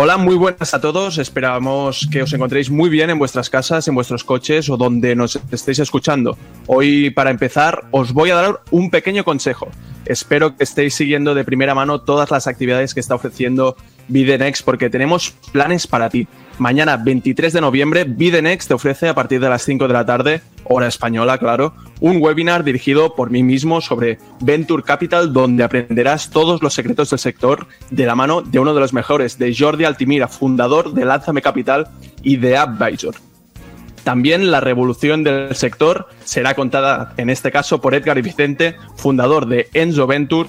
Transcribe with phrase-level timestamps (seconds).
[0.00, 1.18] Hola, muy buenas a todos.
[1.18, 5.40] Esperamos que os encontréis muy bien en vuestras casas, en vuestros coches o donde nos
[5.50, 6.38] estéis escuchando.
[6.68, 9.66] Hoy, para empezar, os voy a dar un pequeño consejo.
[10.06, 13.74] Espero que estéis siguiendo de primera mano todas las actividades que está ofreciendo
[14.06, 16.28] Bidenex porque tenemos planes para ti.
[16.58, 20.42] Mañana 23 de noviembre, Bidenex te ofrece a partir de las 5 de la tarde,
[20.64, 26.60] hora española, claro, un webinar dirigido por mí mismo sobre Venture Capital, donde aprenderás todos
[26.60, 30.26] los secretos del sector de la mano de uno de los mejores, de Jordi Altimira,
[30.26, 31.86] fundador de Lánzame Capital
[32.24, 33.14] y de Advisor.
[34.02, 39.68] También la revolución del sector será contada, en este caso, por Edgar Vicente, fundador de
[39.74, 40.48] Enzo Venture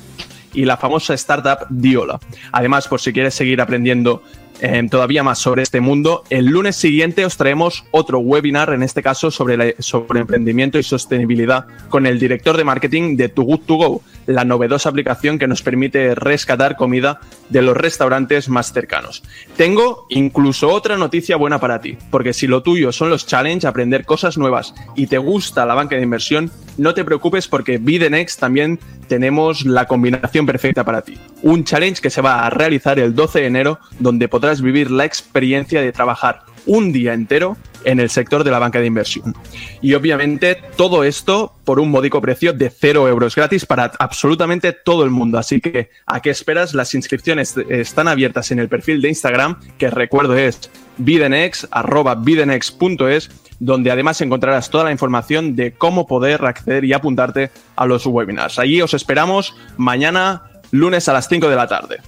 [0.53, 2.19] y la famosa startup Diola.
[2.51, 4.23] Además, por si quieres seguir aprendiendo
[4.61, 9.01] eh, todavía más sobre este mundo, el lunes siguiente os traemos otro webinar, en este
[9.01, 13.75] caso sobre, sobre emprendimiento y sostenibilidad, con el director de marketing de Too Good To
[13.75, 19.23] Go, la novedosa aplicación que nos permite rescatar comida de los restaurantes más cercanos.
[19.57, 24.05] Tengo incluso otra noticia buena para ti, porque si lo tuyo son los challenge, aprender
[24.05, 28.79] cosas nuevas y te gusta la banca de inversión, no te preocupes porque Bidenex también
[29.07, 31.17] tenemos la combinación perfecta para ti.
[31.41, 35.05] Un challenge que se va a realizar el 12 de enero, donde podrás vivir la
[35.05, 39.35] experiencia de trabajar un día entero en el sector de la banca de inversión.
[39.81, 45.03] Y obviamente todo esto por un módico precio de 0 euros gratis para absolutamente todo
[45.03, 45.37] el mundo.
[45.37, 46.73] Así que, ¿a qué esperas?
[46.73, 53.29] Las inscripciones están abiertas en el perfil de Instagram, que recuerdo es bidenex, arroba bidenex.es,
[53.59, 58.59] donde además encontrarás toda la información de cómo poder acceder y apuntarte a los webinars.
[58.59, 61.99] Allí os esperamos mañana, lunes a las 5 de la tarde.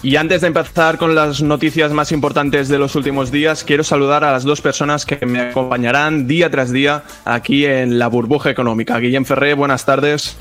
[0.00, 4.24] Y antes de empezar con las noticias más importantes de los últimos días, quiero saludar
[4.24, 8.98] a las dos personas que me acompañarán día tras día aquí en la burbuja económica.
[8.98, 10.36] Guillem Ferré, buenas tardes.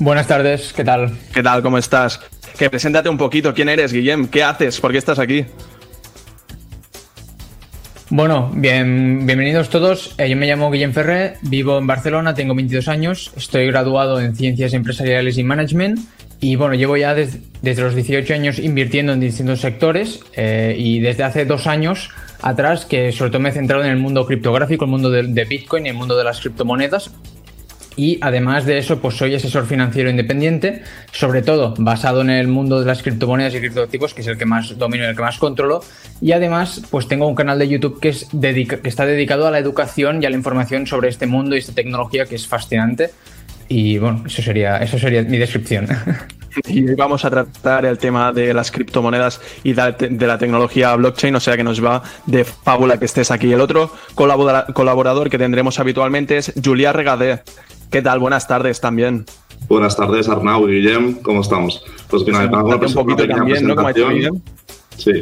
[0.00, 1.12] Buenas tardes, ¿qué tal?
[1.34, 1.60] ¿Qué tal?
[1.60, 2.20] ¿Cómo estás?
[2.58, 4.28] Que preséntate un poquito, ¿quién eres, Guillem?
[4.28, 4.80] ¿Qué haces?
[4.80, 5.44] ¿Por qué estás aquí?
[8.08, 10.14] Bueno, bien, bienvenidos todos.
[10.16, 14.34] Eh, yo me llamo Guillem Ferré, vivo en Barcelona, tengo 22 años, estoy graduado en
[14.34, 16.00] Ciencias Empresariales y Management
[16.40, 21.24] y bueno, llevo ya desde, los 18 años invirtiendo en distintos sectores eh, y desde
[21.24, 22.08] hace dos años
[22.40, 25.84] atrás que sobre todo me he centrado en el mundo criptográfico, el mundo de, Bitcoin
[25.84, 27.10] y el mundo de las criptomonedas.
[27.96, 32.80] Y además de eso, pues soy asesor financiero independiente, sobre todo basado en el mundo
[32.80, 35.38] de las criptomonedas y criptoactivos, que es el que más domino y el que más
[35.38, 35.82] controlo.
[36.20, 39.58] Y además, pues tengo un canal de YouTube que, es que está dedicado a la
[39.58, 43.10] educación y a la información sobre este mundo y esta tecnología que es fascinante.
[43.68, 45.86] Y bueno, eso sería, eso sería mi descripción.
[46.66, 51.34] Y hoy vamos a tratar el tema de las criptomonedas y de la tecnología blockchain,
[51.36, 53.52] o sea que nos va de fábula que estés aquí.
[53.52, 57.42] El otro colaborador que tendremos habitualmente es Julia Regadé.
[57.90, 58.20] ¿Qué tal?
[58.20, 59.24] Buenas tardes también.
[59.68, 61.14] Buenas tardes, Arnau y Guillem.
[61.22, 61.84] ¿Cómo estamos?
[62.08, 63.74] Pues finalmente, un poquito también, ¿no?
[63.74, 63.90] Como
[64.96, 65.12] Sí,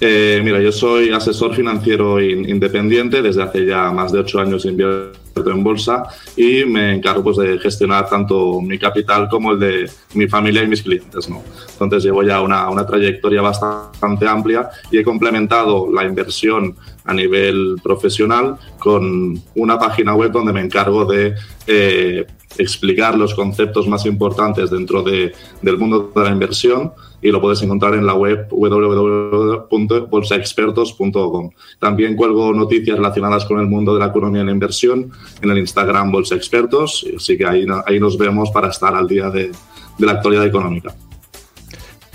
[0.00, 5.50] eh, mira, yo soy asesor financiero independiente, desde hace ya más de ocho años invierto
[5.50, 6.04] en bolsa
[6.36, 10.68] y me encargo pues, de gestionar tanto mi capital como el de mi familia y
[10.68, 11.28] mis clientes.
[11.28, 11.42] ¿no?
[11.72, 16.74] Entonces llevo ya una, una trayectoria bastante amplia y he complementado la inversión
[17.06, 21.34] a nivel profesional con una página web donde me encargo de
[21.66, 22.26] eh,
[22.58, 27.62] explicar los conceptos más importantes dentro de, del mundo de la inversión y lo puedes
[27.62, 31.50] encontrar en la web www.bolsaexpertos.com.
[31.78, 35.58] También cuelgo noticias relacionadas con el mundo de la economía y la inversión en el
[35.58, 39.50] Instagram Bolsa Expertos, así que ahí, ahí nos vemos para estar al día de,
[39.98, 40.94] de la actualidad económica.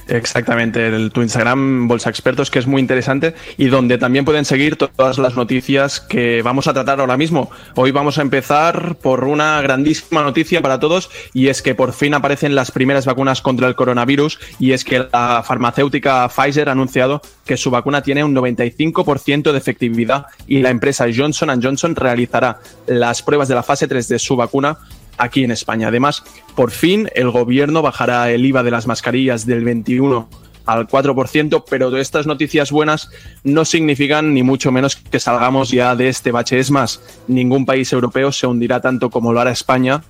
[0.08, 4.76] Exactamente, el, tu Instagram Bolsa Expertos, que es muy interesante y donde también pueden seguir
[4.76, 7.50] todas las noticias que vamos a tratar ahora mismo.
[7.76, 12.14] Hoy vamos a empezar por una grandísima noticia para todos y es que por fin
[12.14, 17.22] aparecen las primeras vacunas contra el coronavirus y es que la farmacéutica Pfizer ha anunciado
[17.46, 23.22] que su vacuna tiene un 95% de efectividad y la empresa Johnson Johnson realizará las
[23.22, 24.78] pruebas de la fase 3 de su vacuna
[25.22, 25.88] aquí en España.
[25.88, 26.24] Además,
[26.56, 30.28] por fin el gobierno bajará el IVA de las mascarillas del 21
[30.66, 33.10] al 4%, pero estas noticias buenas
[33.44, 36.60] no significan ni mucho menos que salgamos ya de este bache.
[36.60, 40.04] Es más, ningún país europeo se hundirá tanto como lo hará España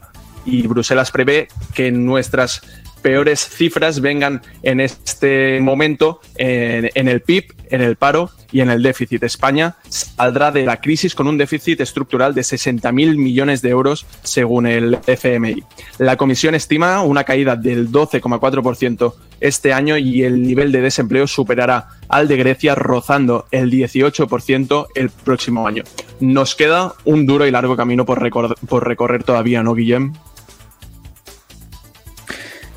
[0.45, 2.61] y Bruselas prevé que nuestras
[3.01, 8.83] peores cifras vengan en este momento en, el PIB, en el paro y en el
[8.83, 9.23] déficit.
[9.23, 14.67] España saldrá de la crisis con un déficit estructural de 60.000 millones de euros según
[14.67, 15.63] el FMI.
[15.97, 21.87] La comisión estima una caída del 12,4% este año y el nivel de desempleo superará
[22.07, 25.83] al de Grecia rozando el 18% el próximo año.
[26.19, 28.29] Nos queda un duro y largo camino por,
[28.67, 30.13] por recorrer todavía, ¿no, Guillem?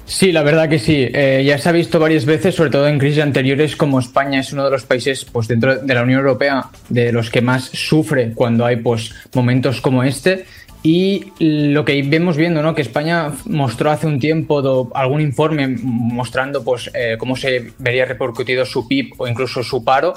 [0.07, 1.09] Sí, la verdad que sí.
[1.13, 4.53] Eh, ya se ha visto varias veces, sobre todo en crisis anteriores, como España es
[4.53, 8.33] uno de los países pues, dentro de la Unión Europea de los que más sufre
[8.35, 10.45] cuando hay pues, momentos como este.
[10.83, 12.75] Y lo que vemos viendo, ¿no?
[12.75, 18.67] Que España mostró hace un tiempo algún informe mostrando pues, eh, cómo se vería repercutido
[18.67, 20.13] su PIB o incluso su paro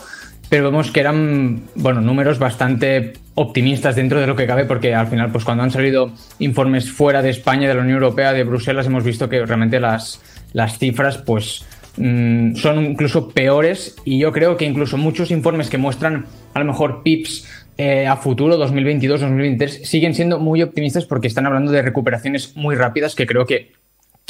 [0.49, 5.07] pero vemos que eran bueno, números bastante optimistas dentro de lo que cabe, porque al
[5.07, 8.87] final, pues cuando han salido informes fuera de España, de la Unión Europea, de Bruselas,
[8.87, 10.21] hemos visto que realmente las,
[10.53, 11.65] las cifras, pues
[11.97, 16.65] mm, son incluso peores y yo creo que incluso muchos informes que muestran a lo
[16.65, 17.45] mejor PIPs
[17.77, 23.13] eh, a futuro, 2022-2023, siguen siendo muy optimistas porque están hablando de recuperaciones muy rápidas
[23.13, 23.73] que creo que,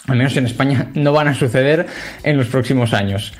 [0.05, 1.85] al menos en España, no van a suceder
[2.23, 3.33] en los próximos años.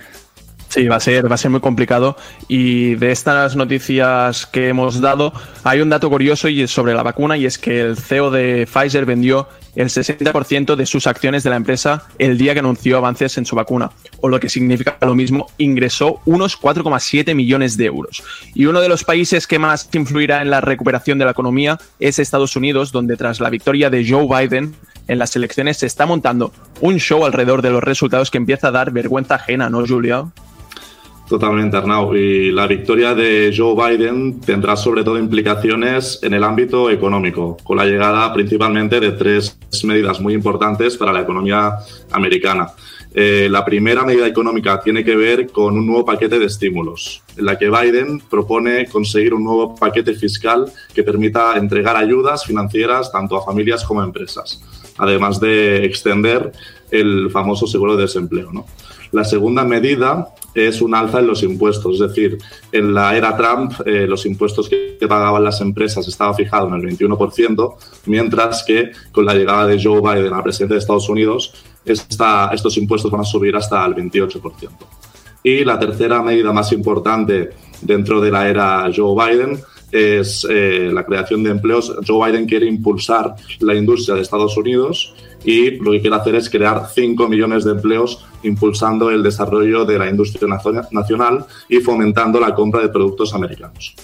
[0.77, 2.15] Sí, va a ser, va a ser muy complicado.
[2.47, 5.33] Y de estas noticias que hemos dado,
[5.63, 8.67] hay un dato curioso y es sobre la vacuna, y es que el CEO de
[8.71, 13.39] Pfizer vendió el 60% de sus acciones de la empresa el día que anunció avances
[13.39, 13.89] en su vacuna,
[14.21, 18.21] o lo que significa lo mismo, ingresó unos 4,7 millones de euros.
[18.53, 22.19] Y uno de los países que más influirá en la recuperación de la economía es
[22.19, 24.75] Estados Unidos, donde tras la victoria de Joe Biden
[25.07, 26.51] en las elecciones se está montando
[26.81, 30.25] un show alrededor de los resultados que empieza a dar vergüenza ajena, ¿no, Julia?
[31.27, 32.15] Totalmente, Arnau.
[32.15, 37.77] Y la victoria de Joe Biden tendrá sobre todo implicaciones en el ámbito económico, con
[37.77, 41.73] la llegada principalmente de tres medidas muy importantes para la economía
[42.11, 42.69] americana.
[43.13, 47.45] Eh, la primera medida económica tiene que ver con un nuevo paquete de estímulos, en
[47.45, 53.35] la que Biden propone conseguir un nuevo paquete fiscal que permita entregar ayudas financieras tanto
[53.35, 54.61] a familias como a empresas,
[54.97, 56.51] además de extender
[56.91, 58.51] el famoso seguro de desempleo.
[58.51, 58.65] ¿no?
[59.11, 62.37] La segunda medida es un alza en los impuestos, es decir,
[62.71, 66.97] en la era Trump eh, los impuestos que pagaban las empresas estaban fijados en el
[66.97, 67.75] 21%,
[68.05, 71.53] mientras que con la llegada de Joe Biden a la presidencia de Estados Unidos,
[71.85, 74.69] estos impuestos van a subir hasta el 28%.
[75.43, 77.51] Y la tercera medida más importante
[77.81, 79.61] dentro de la era Joe Biden
[79.91, 81.95] es eh, la creación de empleos.
[82.05, 85.13] Joe Biden quiere impulsar la industria de Estados Unidos
[85.45, 89.97] y lo que quiere hacer es crear 5 millones de empleos impulsando el desarrollo de
[89.97, 90.47] la industria
[90.91, 93.95] nacional y fomentando la compra de productos americanos.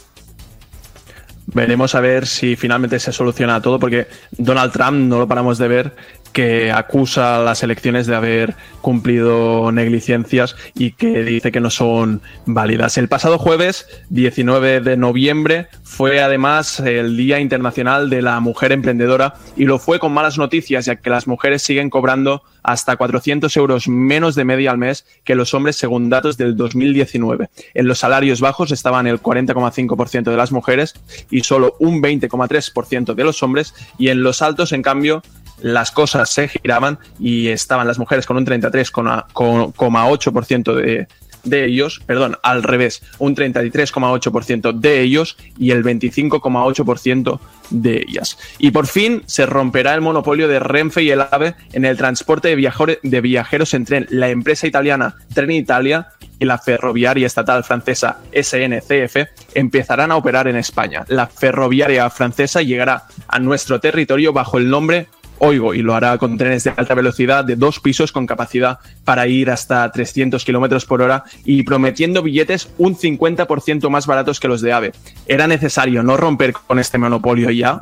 [1.47, 5.67] Veremos a ver si finalmente se soluciona todo, porque Donald Trump no lo paramos de
[5.67, 5.95] ver
[6.33, 12.21] que acusa a las elecciones de haber cumplido negligencias y que dice que no son
[12.45, 12.97] válidas.
[12.97, 19.35] El pasado jueves, 19 de noviembre, fue además el Día Internacional de la Mujer Emprendedora
[19.55, 23.87] y lo fue con malas noticias, ya que las mujeres siguen cobrando hasta 400 euros
[23.87, 27.49] menos de media al mes que los hombres según datos del 2019.
[27.73, 30.93] En los salarios bajos estaban el 40,5% de las mujeres
[31.29, 35.21] y solo un 20,3% de los hombres y en los altos, en cambio,
[35.61, 41.07] las cosas se giraban y estaban las mujeres con un 33,8% de,
[41.43, 48.37] de ellos, perdón, al revés, un 33,8% de ellos y el 25,8% de ellas.
[48.57, 52.55] Y por fin se romperá el monopolio de Renfe y el AVE en el transporte
[52.55, 60.11] de, de viajeros entre la empresa italiana Trenitalia y la ferroviaria estatal francesa SNCF empezarán
[60.11, 61.05] a operar en España.
[61.07, 65.07] La ferroviaria francesa llegará a nuestro territorio bajo el nombre
[65.39, 69.27] Oigo y lo hará con trenes de alta velocidad de dos pisos con capacidad para
[69.27, 74.61] ir hasta 300 kilómetros por hora y prometiendo billetes un 50% más baratos que los
[74.61, 74.91] de AVE.
[75.27, 77.79] ¿Era necesario no romper con este monopolio ya?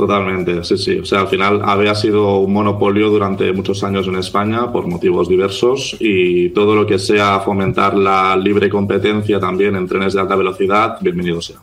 [0.00, 0.98] Totalmente, sí, sí.
[0.98, 4.86] O sea, al final AVE ha sido un monopolio durante muchos años en España por
[4.86, 10.20] motivos diversos y todo lo que sea fomentar la libre competencia también en trenes de
[10.22, 11.58] alta velocidad, bienvenido sea.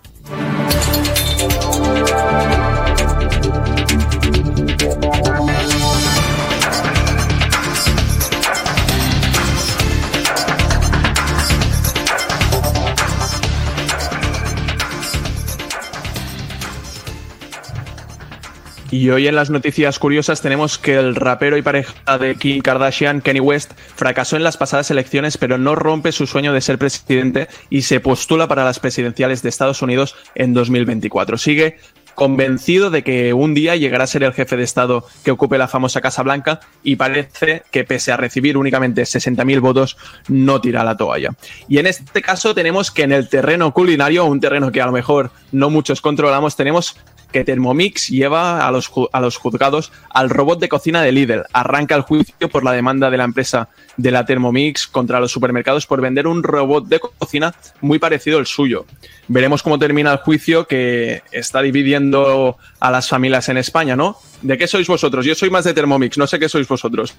[18.89, 23.21] Y hoy en las noticias curiosas tenemos que el rapero y pareja de Kim Kardashian,
[23.21, 27.49] Kenny West, fracasó en las pasadas elecciones, pero no rompe su sueño de ser presidente
[27.69, 31.37] y se postula para las presidenciales de Estados Unidos en 2024.
[31.37, 31.77] Sigue
[32.15, 35.67] convencido de que un día llegará a ser el jefe de Estado que ocupe la
[35.67, 40.97] famosa Casa Blanca y parece que pese a recibir únicamente 60.000 votos, no tira la
[40.97, 41.35] toalla.
[41.67, 44.93] Y en este caso tenemos que en el terreno culinario, un terreno que a lo
[44.93, 46.97] mejor no muchos controlamos, tenemos
[47.37, 51.43] que Thermomix lleva a los, a los juzgados al robot de cocina de Lidl.
[51.53, 55.85] Arranca el juicio por la demanda de la empresa de la Thermomix contra los supermercados
[55.85, 58.87] por vender un robot de cocina muy parecido al suyo.
[59.27, 64.17] Veremos cómo termina el juicio que está dividiendo a las familias en España, ¿no?
[64.41, 65.23] ¿De qué sois vosotros?
[65.23, 67.13] Yo soy más de Thermomix, no sé qué sois vosotros.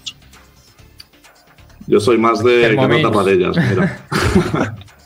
[1.87, 2.67] Yo soy más de
[3.35, 4.05] ellas, mira.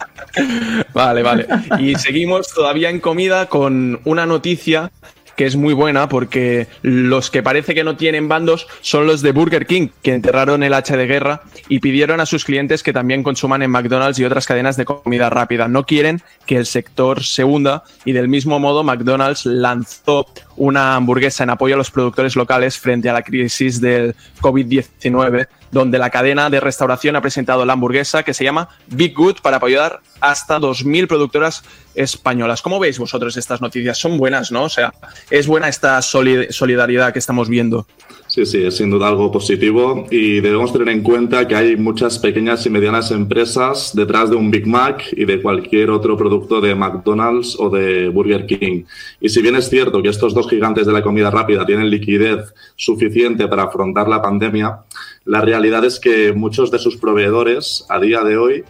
[0.95, 1.47] vale, vale.
[1.79, 4.91] Y seguimos todavía en comida con una noticia
[5.37, 9.33] que es muy buena porque los que parece que no tienen bandos son los de
[9.33, 13.23] Burger King, que enterraron el hacha de guerra y pidieron a sus clientes que también
[13.23, 15.69] consuman en McDonald's y otras cadenas de comida rápida.
[15.69, 21.45] No quieren que el sector se hunda y del mismo modo McDonald's lanzó una hamburguesa
[21.45, 26.51] en apoyo a los productores locales frente a la crisis del COVID-19 donde la cadena
[26.51, 31.09] de restauración ha presentado la hamburguesa que se llama Big Good para apoyar hasta 2.000
[31.09, 32.61] productoras españolas.
[32.61, 33.97] ¿Cómo veis vosotros estas noticias?
[33.97, 34.65] Son buenas, ¿no?
[34.65, 34.93] O sea,
[35.31, 37.87] es buena esta solidaridad que estamos viendo.
[38.33, 42.19] Sí, sí, es sin duda algo positivo y debemos tener en cuenta que hay muchas
[42.19, 46.75] pequeñas y medianas empresas detrás de un Big Mac y de cualquier otro producto de
[46.75, 48.85] McDonald's o de Burger King.
[49.21, 52.55] Y si bien es cierto que estos dos gigantes de la comida rápida tienen liquidez
[52.75, 54.79] suficiente para afrontar la pandemia,
[55.27, 58.65] la realidad es que muchos de sus proveedores a día de hoy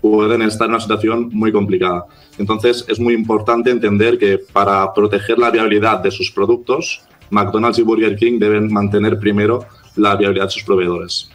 [0.00, 2.06] pueden estar en una situación muy complicada.
[2.38, 7.82] Entonces, es muy importante entender que para proteger la viabilidad de sus productos, McDonald's y
[7.82, 11.30] Burger King deben mantener primero la viabilidad de sus proveedores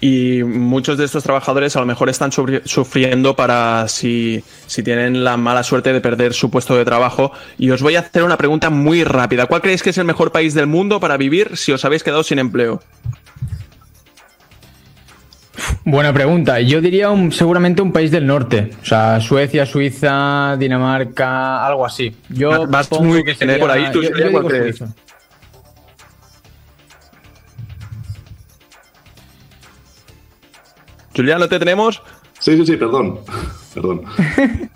[0.00, 5.36] y muchos de estos trabajadores a lo mejor están sufriendo para si, si, tienen la
[5.36, 7.32] mala suerte de perder su puesto de trabajo.
[7.58, 9.46] Y os voy a hacer una pregunta muy rápida.
[9.46, 12.22] ¿Cuál creéis que es el mejor país del mundo para vivir si os habéis quedado
[12.22, 12.80] sin empleo?
[15.84, 16.60] Buena pregunta.
[16.60, 18.70] Yo diría seguramente un país del norte.
[18.82, 22.14] O sea, Suecia, Suiza, Dinamarca, algo así.
[22.28, 23.90] Yo vas muy que por ahí.
[23.92, 24.00] ¿Tú
[31.16, 32.02] Julián, ¿lo te tenemos?
[32.38, 33.20] Sí, sí, sí, perdón.
[33.74, 34.02] perdón.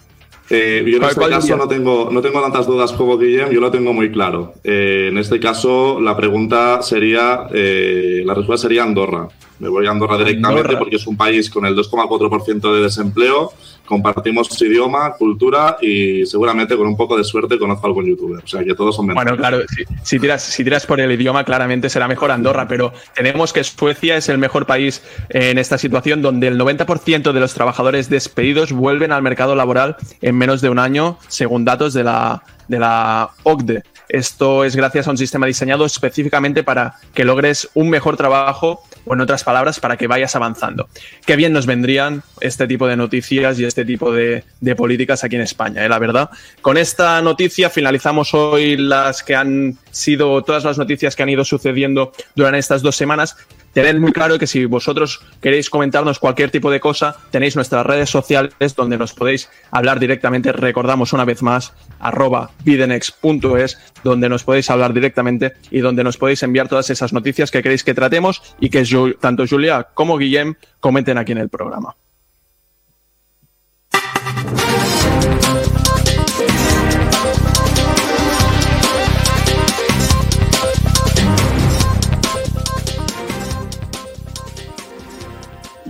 [0.50, 3.70] Eh, yo en este caso no tengo, no tengo tantas dudas como Guillem, yo lo
[3.70, 4.52] tengo muy claro.
[4.62, 9.26] Eh, en este caso, la pregunta sería, eh, la respuesta sería Andorra.
[9.64, 13.50] Me voy a Andorra directamente porque es un país con el 2,4% de desempleo
[13.84, 18.42] compartimos idioma, cultura y seguramente con un poco de suerte conozco a algún youtuber.
[18.42, 19.60] O sea, que todos son Bueno, claro,
[20.02, 24.16] si, tiras, si tiras por el idioma, claramente será mejor Andorra, pero tenemos que Suecia
[24.16, 29.12] es el mejor país en esta situación donde el 90% de los trabajadores despedidos vuelven
[29.12, 33.82] al mercado laboral en menos de un año, según datos de la, de la OCDE.
[34.08, 39.14] Esto es gracias a un sistema diseñado específicamente para que logres un mejor trabajo o
[39.14, 40.88] en otras palabras, para que vayas avanzando.
[41.26, 44.44] Qué bien nos vendrían este tipo de noticias y este tipo de,
[44.76, 45.88] políticas aquí en España, ¿eh?
[45.88, 46.30] la verdad.
[46.62, 51.44] Con esta noticia finalizamos hoy las que han sido todas las noticias que han ido
[51.44, 53.36] sucediendo durante estas dos semanas
[53.74, 58.08] tened muy claro que si vosotros queréis comentarnos cualquier tipo de cosa, tenéis nuestras redes
[58.08, 60.52] sociales donde nos podéis hablar directamente.
[60.52, 66.42] Recordamos una vez más, arroba videnex.es, donde nos podéis hablar directamente y donde nos podéis
[66.42, 68.84] enviar todas esas noticias que queréis que tratemos y que
[69.20, 71.96] tanto Julia como Guillem comenten aquí en el programa.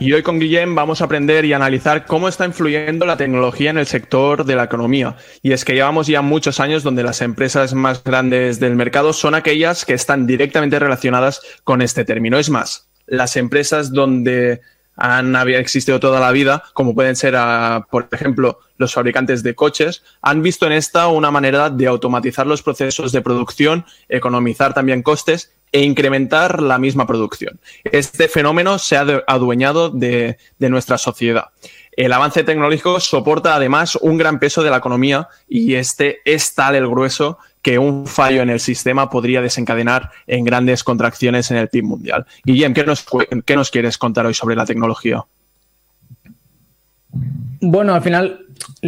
[0.05, 3.79] Y hoy con Guillem vamos a aprender y analizar cómo está influyendo la tecnología en
[3.79, 5.17] el sector de la economía.
[5.41, 9.35] Y es que llevamos ya muchos años donde las empresas más grandes del mercado son
[9.35, 12.37] aquellas que están directamente relacionadas con este término.
[12.37, 14.61] Es más, las empresas donde
[14.95, 20.03] han existido toda la vida, como pueden ser, ah, por ejemplo, los fabricantes de coches,
[20.21, 25.54] han visto en esta una manera de automatizar los procesos de producción, economizar también costes
[25.75, 27.59] e incrementar la misma producción.
[27.83, 31.47] Este fenómeno se ha adueñado de, nuestra sociedad.
[31.97, 36.77] El avance tecnológico soporta además un gran peso de la economía y este es tal
[36.77, 41.69] el grueso que un fallo en el sistema podría desencadenar en grandes contracciones en el
[41.69, 42.25] PIB mundial.
[42.45, 43.05] Guillem, ¿qué nos,
[43.45, 45.25] qué nos quieres contar hoy sobre la tecnología?
[47.61, 48.41] Bueno, al final,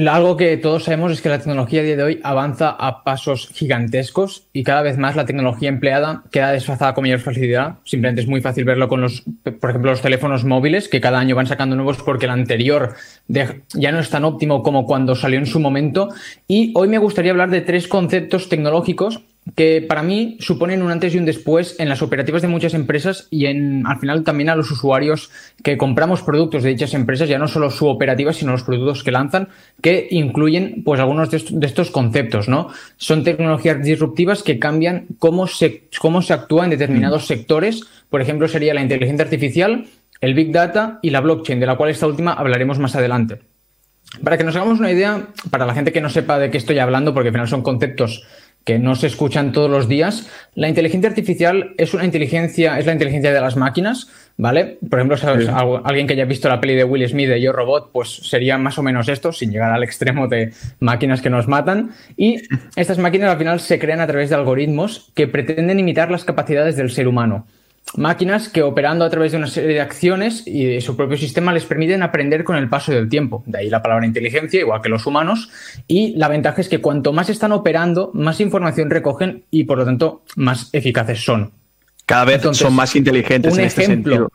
[0.06, 3.48] algo que todos sabemos es que la tecnología a día de hoy avanza a pasos
[3.52, 7.76] gigantescos y cada vez más la tecnología empleada queda desfasada con mayor facilidad.
[7.84, 9.22] Simplemente es muy fácil verlo con los,
[9.60, 12.94] por ejemplo, los teléfonos móviles, que cada año van sacando nuevos porque el anterior
[13.28, 16.08] ya no es tan óptimo como cuando salió en su momento.
[16.46, 19.22] Y hoy me gustaría hablar de tres conceptos tecnológicos
[19.54, 23.28] que para mí suponen un antes y un después en las operativas de muchas empresas
[23.30, 25.30] y en, al final también a los usuarios
[25.62, 29.12] que compramos productos de dichas empresas, ya no solo su operativa, sino los productos que
[29.12, 29.48] lanzan,
[29.80, 32.68] que incluyen pues algunos de estos, conceptos, ¿no?
[32.96, 37.26] Son tecnologías disruptivas que cambian cómo se, cómo se actúa en determinados mm.
[37.26, 37.82] sectores.
[38.10, 39.86] Por ejemplo, sería la inteligencia artificial,
[40.20, 43.38] el Big Data y la blockchain, de la cual esta última hablaremos más adelante.
[44.22, 46.78] Para que nos hagamos una idea, para la gente que no sepa de qué estoy
[46.78, 48.24] hablando, porque al final son conceptos
[48.66, 50.28] que no se escuchan todos los días.
[50.56, 54.78] La inteligencia artificial es una inteligencia, es la inteligencia de las máquinas, ¿vale?
[54.90, 55.48] Por ejemplo, ¿sabes?
[55.48, 58.76] alguien que haya visto la peli de Will Smith de Yo Robot, pues sería más
[58.76, 61.92] o menos esto, sin llegar al extremo de máquinas que nos matan.
[62.16, 62.42] Y
[62.74, 66.74] estas máquinas al final se crean a través de algoritmos que pretenden imitar las capacidades
[66.74, 67.46] del ser humano
[67.94, 71.52] máquinas que operando a través de una serie de acciones y de su propio sistema
[71.52, 73.42] les permiten aprender con el paso del tiempo.
[73.46, 75.50] De ahí la palabra inteligencia, igual que los humanos.
[75.86, 79.84] Y la ventaja es que cuanto más están operando, más información recogen y por lo
[79.84, 81.52] tanto más eficaces son.
[82.04, 84.30] Cada vez son más inteligentes un en este ejemplo,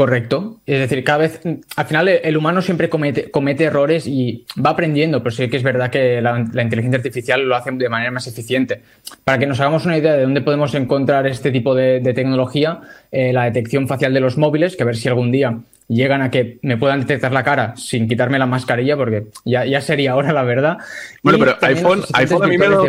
[0.00, 0.62] Correcto.
[0.64, 1.42] Es decir, cada vez,
[1.76, 5.62] al final el humano siempre comete, comete errores y va aprendiendo, pero sí que es
[5.62, 8.80] verdad que la, inteligencia artificial lo hace de manera más eficiente.
[9.24, 12.80] Para que nos hagamos una idea de dónde podemos encontrar este tipo de, tecnología,
[13.12, 16.30] eh, la detección facial de los móviles, que a ver si algún día llegan a
[16.30, 20.32] que me puedan detectar la cara sin quitarme la mascarilla, porque ya, ya sería ahora
[20.32, 20.78] la verdad.
[21.22, 22.84] Bueno, pero iPhone, iPhone a mí me lo,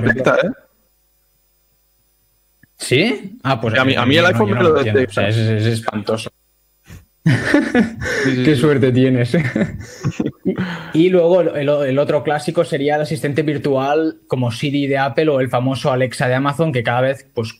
[0.00, 0.50] detecta, ¿eh?
[2.76, 3.38] ¿Sí?
[3.44, 5.28] Ah, pues a mí, a mí el iPhone me lo detecta.
[5.28, 6.28] es espantoso.
[8.44, 9.36] Qué suerte tienes.
[10.94, 15.48] y, luego el, otro clásico sería el asistente virtual como Siri de Apple o el
[15.48, 17.58] famoso Alexa de Amazon, que cada vez pues,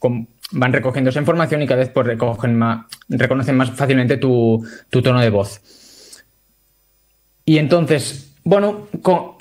[0.52, 5.20] van recogiendo esa información y cada vez pues, recogen más, reconocen más fácilmente tu, tono
[5.20, 5.60] de voz.
[7.44, 8.88] Y entonces, bueno,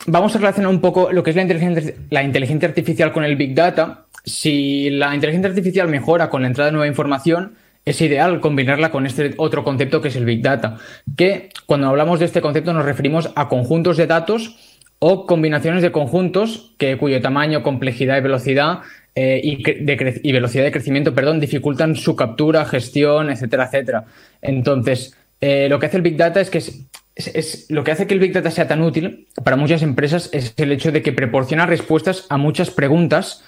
[0.08, 3.36] vamos a relacionar un poco lo que es la inteligencia, la inteligencia artificial con el
[3.36, 4.06] Big Data.
[4.24, 7.54] Si la inteligencia artificial mejora con la entrada de nueva información,
[7.86, 10.78] es ideal combinarla con este otro concepto que es el Big Data,
[11.16, 14.58] que cuando hablamos de este concepto nos referimos a conjuntos de datos
[15.00, 18.80] o combinaciones de conjuntos que, cuyo tamaño, complejidad y velocidad
[19.14, 24.06] eh, y, velocidad de crecimiento perdón, dificultan su captura, gestión, etcétera, etcétera.
[24.42, 28.16] Entonces, eh, lo que hace el Big Data es que es, lo que hace que
[28.16, 31.66] el Big Data sea tan útil para muchas empresas es el hecho de que proporciona
[31.66, 33.44] respuestas a muchas preguntas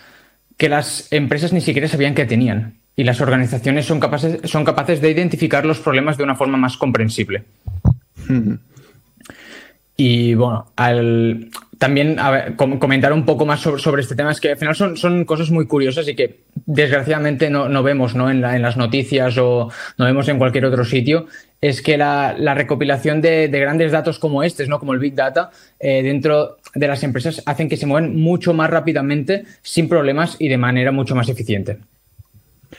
[0.58, 4.99] que las empresas ni siquiera sabían que tenían y las organizaciones son capaces, son capaces
[4.99, 7.43] de identificar los problemas de una forma más comprensible.
[9.95, 12.17] Y bueno, al, también
[12.57, 15.67] comentar un poco más sobre, este tema es que al final son, son cosas muy
[15.67, 18.31] curiosas y que desgraciadamente no, vemos ¿no?
[18.31, 21.27] En, las noticias o no vemos en cualquier otro sitio.
[21.62, 24.79] Es que la, recopilación de, grandes datos como estos, ¿no?
[24.79, 28.71] como el Big Data, eh, dentro de las empresas hacen que se muevan mucho más
[28.71, 31.77] rápidamente, sin problemas y de manera mucho más eficiente.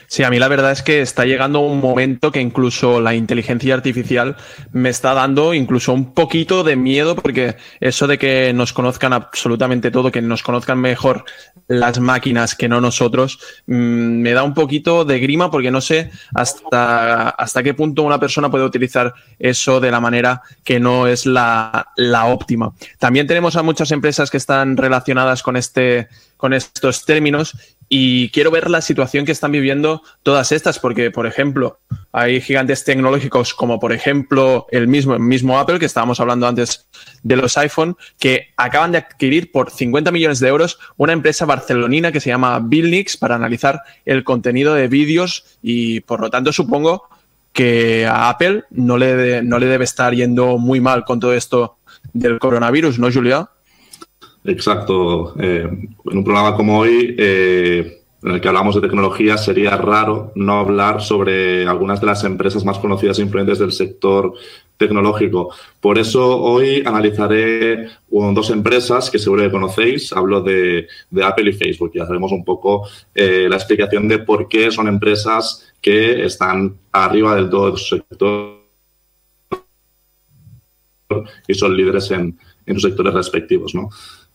[0.07, 3.73] Sí, a mí la verdad es que está llegando un momento que incluso la inteligencia
[3.73, 4.35] artificial
[4.71, 9.91] me está dando incluso un poquito de miedo porque eso de que nos conozcan absolutamente
[9.91, 11.25] todo, que nos conozcan mejor
[11.67, 16.11] las máquinas que no nosotros, mm, me da un poquito de grima porque no sé
[16.33, 21.25] hasta, hasta qué punto una persona puede utilizar eso de la manera que no es
[21.25, 22.73] la, la óptima.
[22.99, 27.57] También tenemos a muchas empresas que están relacionadas con este con estos términos
[27.89, 31.79] y quiero ver la situación que están viviendo todas estas, porque, por ejemplo,
[32.11, 36.87] hay gigantes tecnológicos como, por ejemplo, el mismo, el mismo Apple, que estábamos hablando antes
[37.23, 42.11] de los iPhone, que acaban de adquirir por 50 millones de euros una empresa barcelonina
[42.11, 47.09] que se llama Billnix para analizar el contenido de vídeos y, por lo tanto, supongo
[47.53, 51.77] que a Apple no le, no le debe estar yendo muy mal con todo esto
[52.13, 53.49] del coronavirus, ¿no, Julia?
[54.45, 55.33] Exacto.
[55.39, 60.31] Eh, en un programa como hoy, eh, en el que hablamos de tecnología, sería raro
[60.35, 64.33] no hablar sobre algunas de las empresas más conocidas e influyentes del sector
[64.77, 65.53] tecnológico.
[65.79, 70.11] Por eso hoy analizaré dos empresas que seguro que conocéis.
[70.13, 70.87] Hablo de,
[71.21, 75.73] Apple y Facebook y haremos un poco eh, la explicación de por qué son empresas
[75.81, 78.59] que están arriba del todo su sector
[81.47, 83.75] y son líderes en, en sus sectores respectivos.
[83.75, 83.89] ¿no?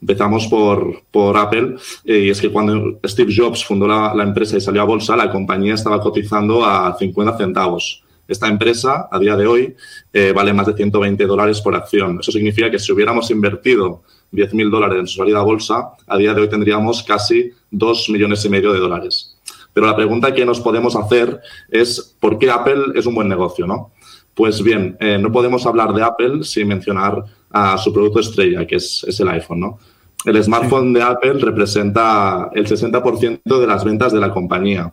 [0.04, 4.60] Empezamos por, por Apple eh, y es que cuando Steve Jobs fundó la, empresa y
[4.60, 9.46] salió a bolsa, la compañía estaba cotizando a 50 centavos Esta empresa, a día de
[9.46, 9.74] hoy,
[10.12, 12.18] eh, vale más de 120 dólares por acción.
[12.20, 16.34] Eso significa que si hubiéramos invertido 10.000 dólares en su salida a bolsa, a día
[16.34, 19.38] de hoy tendríamos casi 2 millones y medio de dólares.
[19.72, 21.40] Pero la pregunta que nos podemos hacer
[21.70, 23.66] es ¿por qué Apple es un buen negocio?
[23.66, 23.92] ¿no?
[24.34, 28.76] Pues bien, eh, no podemos hablar de Apple sin mencionar a su producto estrella, que
[28.76, 29.60] es, el iPhone.
[29.60, 29.78] ¿no?
[30.24, 34.92] El smartphone de Apple representa el 60% de las ventas de la compañía,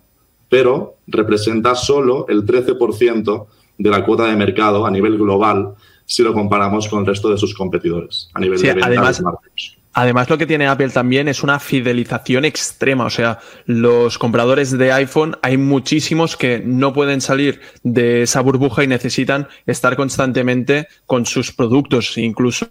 [0.50, 6.34] pero representa solo el 13% de la cuota de mercado a nivel global si lo
[6.34, 9.78] comparamos con el resto de sus competidores a nivel de ventas además, de smartphones.
[9.94, 13.06] Además, lo que tiene Apple también es una fidelización extrema.
[13.06, 18.84] O sea, los compradores de iPhone, hay muchísimos que no pueden salir de esa burbuja
[18.84, 22.17] y necesitan estar constantemente con sus productos.
[22.17, 22.70] Incluso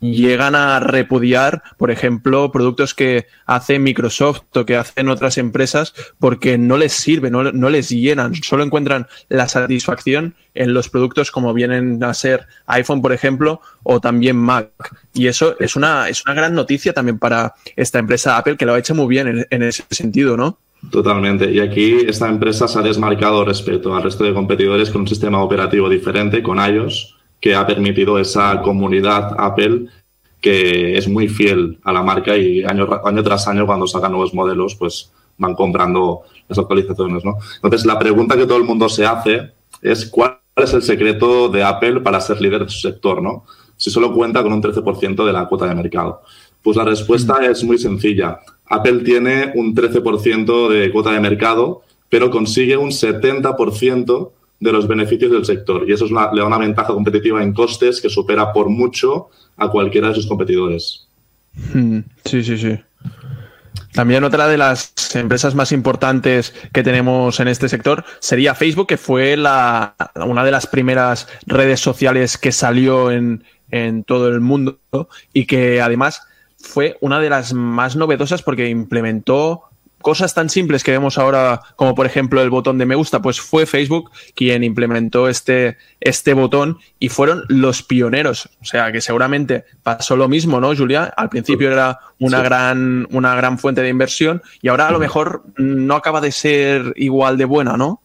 [0.00, 6.58] llegan a repudiar, por ejemplo, productos que hace Microsoft o que hacen otras empresas porque
[6.58, 11.54] no les sirven, no, no, les llenan, solo encuentran la satisfacción en los productos como
[11.54, 14.70] vienen a ser iPhone, por ejemplo, o también Mac.
[15.14, 18.74] Y eso es una, es una gran noticia también para esta empresa Apple, que lo
[18.74, 20.58] ha hecho muy bien en, en ese sentido, ¿no?
[20.90, 21.50] Totalmente.
[21.50, 25.42] Y aquí esta empresa se ha desmarcado respecto al resto de competidores con un sistema
[25.42, 29.86] operativo diferente, con iOS, que ha permitido esa comunidad Apple
[30.40, 34.34] que es muy fiel a la marca y año, año tras año cuando sacan nuevos
[34.34, 37.24] modelos pues van comprando las actualizaciones.
[37.24, 37.36] ¿no?
[37.62, 41.62] Entonces la pregunta que todo el mundo se hace es cuál es el secreto de
[41.62, 43.44] Apple para ser líder de su sector, ¿no?
[43.76, 46.22] Si solo cuenta con un 13% de la cuota de mercado.
[46.64, 47.44] Pues la respuesta mm.
[47.44, 48.40] es muy sencilla.
[48.64, 55.30] Apple tiene un 13% de cuota de mercado, pero consigue un 70% de los beneficios
[55.30, 59.28] del sector y eso le da una ventaja competitiva en costes que supera por mucho
[59.56, 61.08] a cualquiera de sus competidores.
[61.74, 62.78] Hmm, sí, sí, sí.
[63.92, 68.98] También otra de las empresas más importantes que tenemos en este sector sería Facebook, que
[68.98, 69.94] fue la,
[70.26, 74.78] una de las primeras redes sociales que salió en, en todo el mundo
[75.32, 76.22] y que además
[76.58, 79.62] fue una de las más novedosas porque implementó
[80.06, 83.40] cosas tan simples que vemos ahora, como por ejemplo el botón de me gusta, pues
[83.40, 88.48] fue Facebook quien implementó este, este botón y fueron los pioneros.
[88.62, 91.12] O sea que seguramente pasó lo mismo, ¿no, Julia?
[91.16, 95.42] Al principio era una, gran, una gran fuente de inversión y ahora a lo mejor
[95.56, 98.00] no acaba de ser igual de buena, ¿no?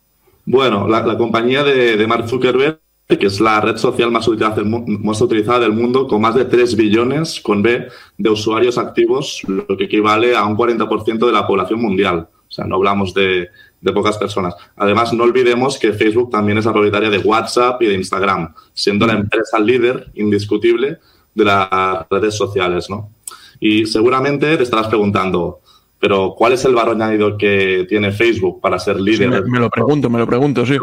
[0.45, 4.65] Bueno, la, compañía de, de Mark Zuckerberg que es la red social más utilizada, del,
[4.67, 7.87] más utilizada del mundo, con más de 3 billones, con B,
[8.17, 12.29] de usuarios activos, lo que equivale a un 40% de la población mundial.
[12.47, 14.55] O sea, no hablamos de, de, pocas personas.
[14.75, 19.07] Además, no olvidemos que Facebook también es la propietaria de WhatsApp y de Instagram, siendo
[19.07, 20.99] la empresa líder indiscutible
[21.33, 21.69] de las
[22.09, 23.09] redes sociales, ¿no?
[23.59, 25.61] Y seguramente te estarás preguntando,
[25.99, 29.29] pero ¿cuál es el valor añadido que tiene Facebook para ser líder?
[29.29, 30.77] me, me, lo pregunto, me lo pregunto, sí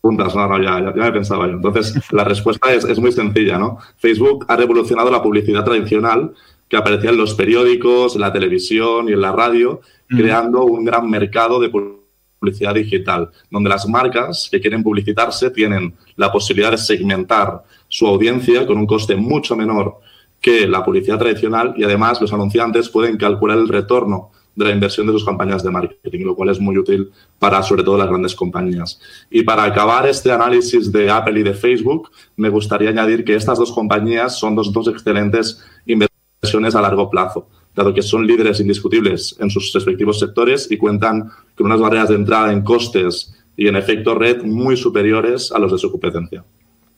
[0.00, 1.54] puntas, no, no, ya, ya, me pensaba yo.
[1.54, 3.78] Entonces, la respuesta es, es, muy sencilla, ¿no?
[3.96, 6.32] Facebook ha revolucionado la publicidad tradicional
[6.68, 11.10] que aparecía en los periódicos, en la televisión y en la radio, creando un gran
[11.10, 17.64] mercado de publicidad digital, donde las marcas que quieren publicitarse tienen la posibilidad de segmentar
[17.88, 19.98] su audiencia con un coste mucho menor
[20.40, 25.06] que la publicidad tradicional y además los anunciantes pueden calcular el retorno de la inversión
[25.06, 28.34] de sus campañas de marketing, lo cual es muy útil para sobre todo las grandes
[28.34, 29.00] compañías.
[29.30, 33.58] Y para acabar este análisis de Apple y de Facebook, me gustaría añadir que estas
[33.58, 39.36] dos compañías son dos, dos excelentes inversiones a largo plazo, dado que son líderes indiscutibles
[39.38, 43.76] en sus respectivos sectores y cuentan con unas barreras de entrada en costes y en
[43.76, 46.44] efecto red muy superiores a los de su competencia.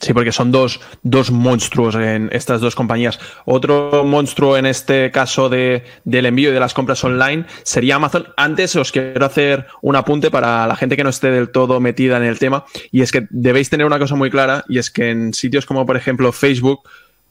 [0.03, 3.21] Sí, porque son dos, dos monstruos en estas dos compañías.
[3.45, 8.27] Otro monstruo en este caso de, del envío y de las compras online sería Amazon.
[8.37, 12.17] Antes os quiero hacer un apunte para la gente que no esté del todo metida
[12.17, 12.65] en el tema.
[12.91, 15.87] Y es que debéis tener una cosa muy clara y es que en sitios como
[15.87, 16.81] por ejemplo Facebook,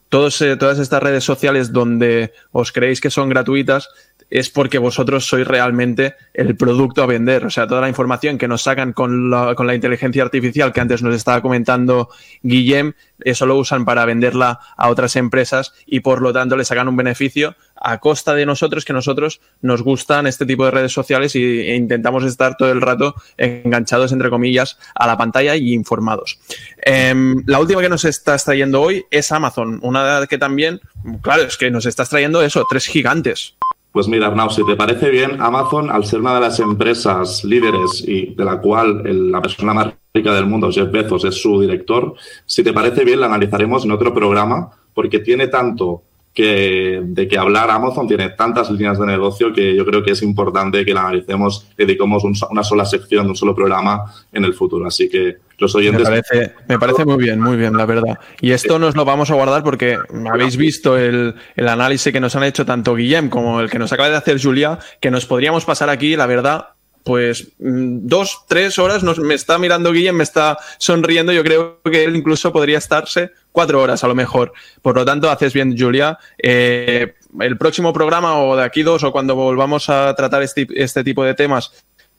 [0.08, 3.90] todos, eh, todas estas redes sociales donde os creéis que son gratuitas,
[4.32, 7.44] es porque vosotros sois realmente el producto a vender.
[7.44, 11.14] O sea, toda la información que nos sacan con la, inteligencia artificial que antes nos
[11.14, 12.08] estaba comentando
[12.42, 16.88] Guillem, eso lo usan para venderla a otras empresas y por lo tanto le sacan
[16.88, 21.34] un beneficio a costa de nosotros que nosotros nos gustan este tipo de redes sociales
[21.36, 26.38] e intentamos estar todo el rato enganchados, entre comillas, a la pantalla y informados.
[26.86, 27.14] Eh,
[27.44, 30.80] la última que nos estás trayendo hoy es Amazon, una que también,
[31.20, 33.56] claro, es que nos estás trayendo eso, tres gigantes.
[33.92, 38.02] Pues mira, Arnau, si te parece bien, Amazon, al ser una de las empresas líderes
[38.06, 42.14] y de la cual la persona más rica del mundo, Jeff Bezos, es su director,
[42.46, 46.02] si te parece bien, la analizaremos en otro programa porque tiene tanto
[46.32, 50.22] que, de que hablar Amazon, tiene tantas líneas de negocio que yo creo que es
[50.22, 54.86] importante que la analicemos, dediquemos una sola sección, un solo programa en el futuro.
[54.86, 56.02] Así que los oyentes.
[56.02, 58.18] Me parece, me parece muy bien, muy bien, la verdad.
[58.40, 59.98] Y esto nos lo vamos a guardar porque
[60.30, 63.92] habéis visto el, el análisis que nos han hecho tanto Guillem como el que nos
[63.92, 66.66] acaba de hacer Julia, que nos podríamos pasar aquí, la verdad,
[67.04, 71.32] pues mm, dos, tres horas nos, me está mirando Guillem, me está sonriendo.
[71.32, 74.52] Yo creo que él incluso podría estarse cuatro horas a lo mejor.
[74.80, 76.18] Por lo tanto, haces bien, Julia.
[76.42, 81.02] Eh, el próximo programa o de aquí dos o cuando volvamos a tratar este, este
[81.02, 81.72] tipo de temas,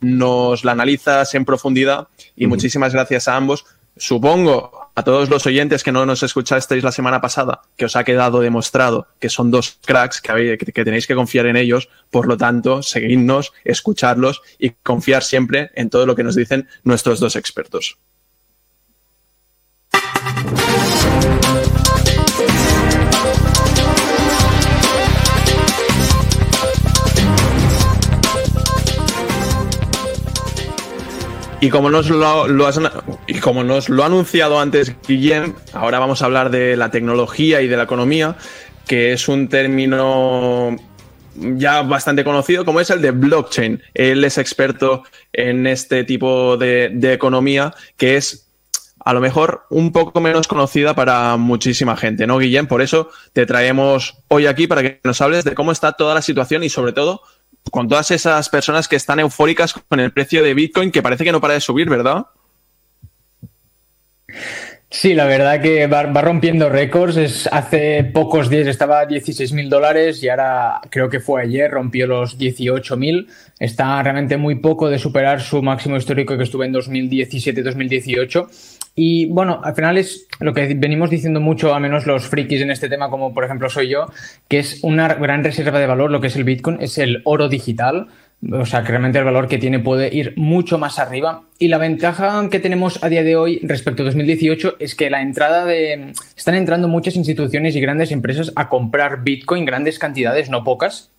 [0.03, 3.65] nos la analizas en profundidad y muchísimas gracias a ambos.
[3.95, 8.03] Supongo a todos los oyentes que no nos escuchasteis la semana pasada, que os ha
[8.03, 12.37] quedado demostrado que son dos cracks, que, que, tenéis que confiar en ellos, por lo
[12.37, 17.97] tanto, seguidnos, escucharlos y confiar siempre en todo lo que nos dicen nuestros dos expertos.
[31.63, 32.45] Y como nos lo,
[33.25, 37.61] y como nos lo ha anunciado antes Guillem, ahora vamos a hablar de la tecnología
[37.61, 38.35] y de la economía,
[38.85, 40.75] que es un término
[41.35, 43.81] ya bastante conocido, como es el de blockchain.
[43.93, 48.49] Él es experto en este tipo de, de economía, que es
[48.99, 52.67] a lo mejor un poco menos conocida para muchísima gente, ¿no, Guillem?
[52.67, 56.21] Por eso te traemos hoy aquí para que nos hables de cómo está toda la
[56.21, 57.21] situación y sobre todo
[57.71, 61.31] con todas esas personas que están eufóricas con el precio de Bitcoin, que parece que
[61.31, 62.25] no para de subir, ¿verdad?
[64.93, 67.17] Sí, la verdad que va, rompiendo récords.
[67.17, 71.71] Es, hace pocos días estaba a 16 mil dólares y ahora creo que fue ayer,
[71.71, 73.27] rompió los 18 mil.
[73.63, 78.49] Está realmente muy poco de superar su máximo histórico que estuvo en 2017-2018.
[78.93, 82.71] Y bueno, al final es lo que venimos diciendo mucho, a menos los frikis en
[82.71, 84.07] este tema, como por ejemplo soy yo,
[84.49, 87.47] que es una gran reserva de valor, lo que es el Bitcoin, es el oro
[87.47, 88.09] digital.
[88.51, 91.43] O sea, que realmente el valor que tiene puede ir mucho más arriba.
[91.57, 95.21] Y la ventaja que tenemos a día de hoy respecto a 2018 es que la
[95.21, 96.11] entrada de.
[96.35, 101.13] Están entrando muchas instituciones y grandes empresas a comprar Bitcoin, grandes cantidades, no pocas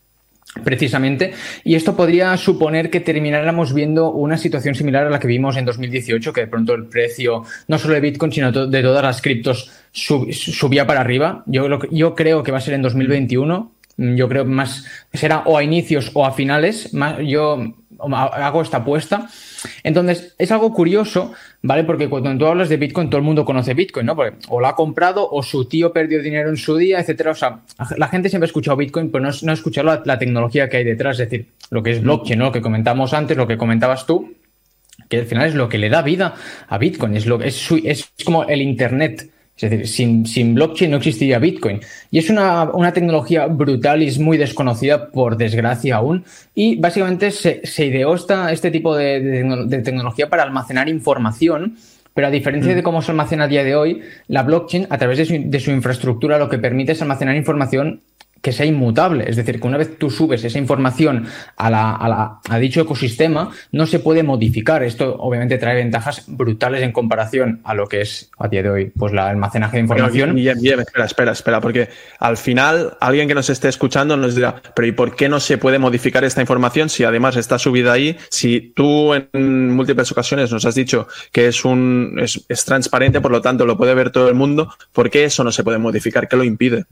[0.62, 1.32] precisamente.
[1.64, 5.64] Y esto podría suponer que termináramos viendo una situación similar a la que vimos en
[5.64, 9.70] 2018, que de pronto el precio no solo de Bitcoin, sino de todas las criptos
[9.92, 11.42] subía para arriba.
[11.46, 13.72] Yo, yo creo que va a ser en 2021.
[13.96, 16.90] Yo creo más será o a inicios o a finales.
[17.24, 19.28] yo hago esta apuesta.
[19.82, 21.84] Entonces, es algo curioso, ¿vale?
[21.84, 24.16] Porque cuando tú hablas de Bitcoin, todo el mundo conoce Bitcoin, ¿no?
[24.16, 27.32] Porque o lo ha comprado o su tío perdió dinero en su día, etcétera.
[27.32, 27.60] O sea,
[27.96, 31.18] la gente siempre ha escuchado Bitcoin, pero no, ha escuchado la, tecnología que hay detrás,
[31.18, 32.46] es decir, lo que es blockchain, ¿no?
[32.46, 34.34] Lo que comentamos antes, lo que comentabas tú,
[35.08, 36.34] que al final es lo que le da vida
[36.68, 41.38] a Bitcoin, es, lo, es, es como el Internet es decir, sin, blockchain no existiría
[41.38, 41.80] Bitcoin.
[42.10, 46.24] Y es una, tecnología brutal y es muy desconocida, por desgracia aún.
[46.54, 51.76] Y básicamente se, ideó este tipo de, tecnología para almacenar información.
[52.14, 52.76] Pero a diferencia mm.
[52.76, 55.60] de cómo se almacena a día de hoy, la blockchain, a través de su, de
[55.60, 58.02] su infraestructura, lo que permite es almacenar información
[58.44, 59.24] que sea inmutable.
[59.26, 61.26] Es decir, que una vez tú subes esa información
[61.56, 64.82] a, la, a, dicho ecosistema, no se puede modificar.
[64.82, 68.92] Esto obviamente trae ventajas brutales en comparación a lo que es a día de hoy,
[68.94, 70.34] pues la almacenaje de información.
[70.34, 74.56] Bien, bien, espera, espera, espera, porque al final alguien que nos esté escuchando nos dirá,
[74.76, 78.18] pero ¿y por qué no se puede modificar esta información si además está subida ahí?
[78.28, 83.30] Si tú en múltiples ocasiones nos has dicho que es un es, es transparente, por
[83.30, 86.28] lo tanto lo puede ver todo el mundo, ¿por qué eso no se puede modificar?
[86.28, 86.84] ¿Qué lo impide?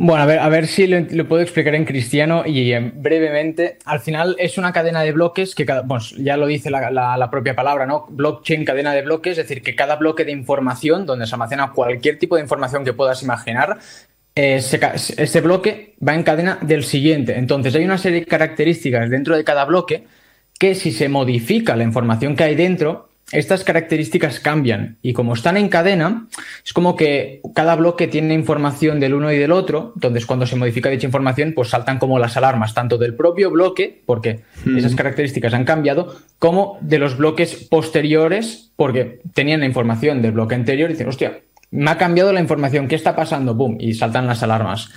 [0.00, 3.78] Bueno, a ver, a ver si lo, puedo explicar en cristiano y brevemente.
[3.84, 7.84] Al final es una cadena de bloques que, pues, ya lo dice la, propia palabra,
[7.84, 8.06] ¿no?
[8.08, 12.16] Blockchain, cadena de bloques, es decir, que cada bloque de información, donde se almacena cualquier
[12.16, 13.80] tipo de información que puedas imaginar,
[14.36, 14.60] eh,
[15.16, 17.36] ese bloque va en cadena del siguiente.
[17.36, 20.04] Entonces hay una serie de características dentro de cada bloque
[20.60, 25.56] que si se modifica la información que hay dentro, estas características cambian y como están
[25.56, 26.28] en cadena,
[26.64, 30.56] es como que cada bloque tiene información del uno y del otro, entonces cuando se
[30.56, 34.40] modifica dicha información, pues saltan como las alarmas, tanto del propio bloque, porque
[34.76, 40.54] esas características han cambiado, como de los bloques posteriores, porque tenían la información del bloque
[40.54, 43.54] anterior y dicen, hostia, me ha cambiado la información, ¿qué está pasando?
[43.54, 43.76] ¡Boom!
[43.78, 44.90] Y saltan las alarmas.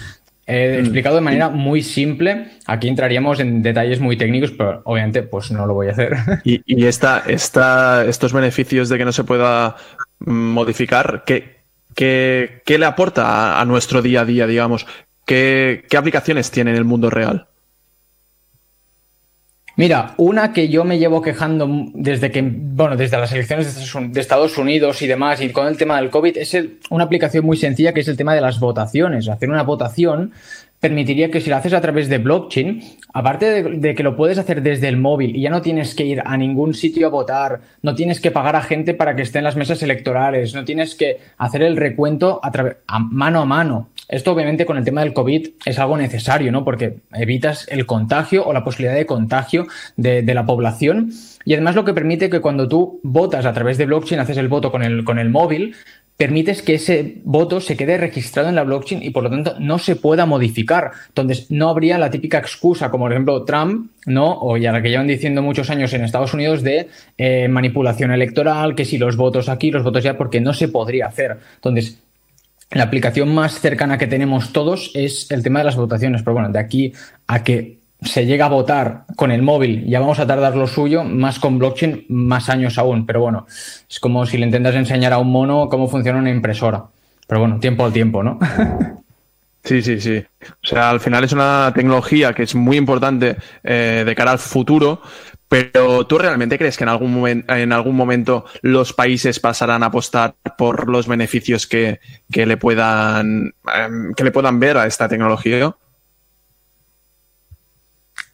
[0.51, 0.79] He mm.
[0.81, 2.47] explicado de manera muy simple.
[2.65, 6.17] Aquí entraríamos en detalles muy técnicos, pero obviamente pues no lo voy a hacer.
[6.43, 9.75] Y, esta, estos beneficios de que no se pueda
[10.19, 11.61] modificar, ¿qué,
[11.95, 14.85] qué, le aporta a, nuestro día a día, digamos?
[15.25, 17.47] ¿Qué, ¿Qué aplicaciones tiene en el mundo real?
[19.81, 24.55] Mira, una que yo me llevo quejando desde que, bueno, desde las elecciones de Estados
[24.59, 26.55] Unidos y demás, y con el tema del COVID, es
[26.91, 29.27] una aplicación muy sencilla que es el tema de las votaciones.
[29.27, 30.33] Hacer una votación
[30.79, 34.61] permitiría que si lo haces a través de blockchain, aparte de, que lo puedes hacer
[34.61, 37.95] desde el móvil y ya no tienes que ir a ningún sitio a votar, no
[37.95, 41.17] tienes que pagar a gente para que esté en las mesas electorales, no tienes que
[41.37, 43.89] hacer el recuento a mano a mano.
[44.11, 46.65] Esto obviamente con el tema del COVID es algo necesario, ¿no?
[46.65, 51.11] Porque evitas el contagio o la posibilidad de contagio de, la población.
[51.45, 54.49] Y además lo que permite que cuando tú votas a través de blockchain, haces el
[54.49, 55.75] voto con el, con el móvil,
[56.17, 59.79] permites que ese voto se quede registrado en la blockchain y por lo tanto no
[59.79, 60.91] se pueda modificar.
[61.07, 64.39] Entonces no habría la típica excusa, como por ejemplo Trump, ¿no?
[64.41, 68.75] O ya la que llevan diciendo muchos años en Estados Unidos de eh, manipulación electoral,
[68.75, 71.37] que si los votos aquí, los votos ya, porque no se podría hacer.
[71.55, 71.97] Entonces,
[72.71, 76.21] la aplicación más cercana que tenemos todos es el tema de las votaciones.
[76.23, 76.93] Pero bueno, de aquí
[77.27, 81.03] a que se llega a votar con el móvil, ya vamos a tardar lo suyo,
[81.03, 83.05] más con blockchain, más años aún.
[83.05, 83.45] Pero bueno,
[83.89, 86.85] es como si le intentas enseñar a un mono cómo funciona una impresora.
[87.27, 88.39] Pero bueno, tiempo al tiempo, ¿no?
[89.63, 90.23] Sí, sí, sí.
[90.41, 94.39] O sea, al final es una tecnología que es muy importante eh, de cara al
[94.39, 95.01] futuro,
[95.51, 100.35] pero ¿tú realmente crees que en algún, en algún momento los países pasarán a apostar
[100.57, 101.99] por los beneficios que,
[102.31, 105.75] que le, puedan, em, que le puedan ver a esta tecnología?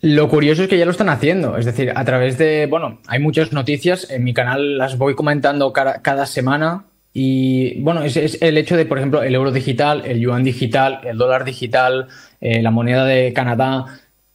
[0.01, 3.17] Lo curioso es que ya lo están haciendo, es decir, a través de, bueno, hay
[3.17, 6.85] muchas noticias, en mi canal las voy comentando cada, semana.
[7.13, 10.99] Y, bueno, es, es, el hecho de, por ejemplo, el euro digital, el yuan digital,
[11.03, 12.09] el dólar digital,
[12.41, 13.85] eh, la moneda de Canadá,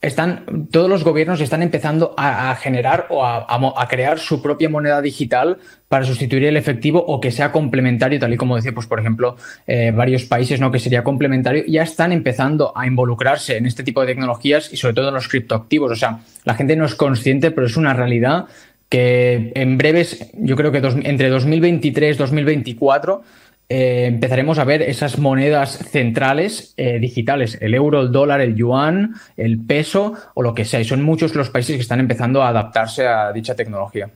[0.02, 5.58] están, todos los gobiernos están empezando a, generar o a, crear su propia moneda digital
[5.88, 9.36] para sustituir el efectivo o que sea complementario, tal y como decía, pues por ejemplo,
[9.66, 10.72] eh, varios países, ¿no?
[10.72, 14.94] Que sería complementario, ya están empezando a involucrarse en este tipo de tecnologías y sobre
[14.94, 15.92] todo en los criptoactivos.
[15.92, 18.46] O sea, la gente no es consciente, pero es una realidad
[18.88, 23.22] que en breves, yo creo que entre 2023 y 2024
[23.68, 29.14] eh, empezaremos a ver esas monedas centrales eh, digitales, el euro, el dólar, el yuan,
[29.36, 30.80] el peso o lo que sea.
[30.80, 34.10] Y son muchos los países que están empezando a adaptarse a dicha tecnología.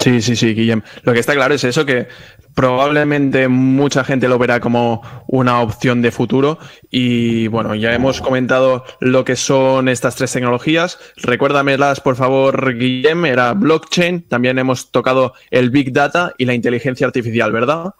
[0.00, 0.82] Sí, sí, sí, Guillem.
[1.02, 2.06] Lo que está claro es eso, que
[2.54, 6.58] probablemente mucha gente lo verá como una opción de futuro.
[6.88, 10.98] Y bueno, ya hemos comentado lo que son estas tres tecnologías.
[11.16, 13.26] Recuérdamelas, por favor, Guillem.
[13.26, 14.22] Era blockchain.
[14.28, 17.92] También hemos tocado el Big Data y la inteligencia artificial, ¿verdad?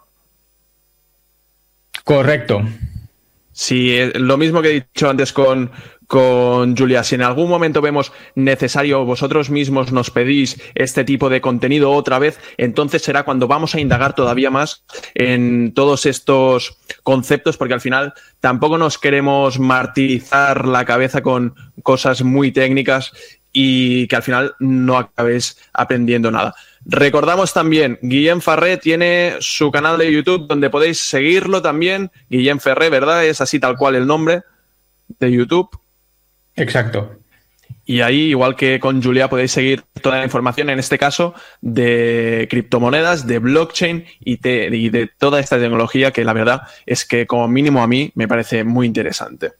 [2.08, 2.62] Correcto.
[3.52, 5.70] Sí, eh, lo mismo que he dicho antes con,
[6.06, 11.42] con Julia, si en algún momento vemos necesario, vosotros mismos nos pedís este tipo de
[11.42, 17.58] contenido otra vez, entonces será cuando vamos a indagar todavía más en todos estos conceptos,
[17.58, 23.12] porque al final tampoco nos queremos martirizar la cabeza con cosas muy técnicas
[23.60, 26.54] y que al final no acabéis aprendiendo nada.
[26.84, 32.12] Recordamos también, Guillem Ferré tiene su canal de YouTube donde podéis seguirlo también.
[32.30, 33.24] Guillem Ferré, ¿verdad?
[33.24, 34.42] Es así tal cual el nombre
[35.18, 35.76] de YouTube.
[36.54, 37.16] Exacto.
[37.84, 42.46] Y ahí, igual que con Julia, podéis seguir toda la información, en este caso, de
[42.48, 47.26] criptomonedas, de blockchain y de, y de toda esta tecnología que la verdad es que
[47.26, 49.54] como mínimo a mí me parece muy interesante.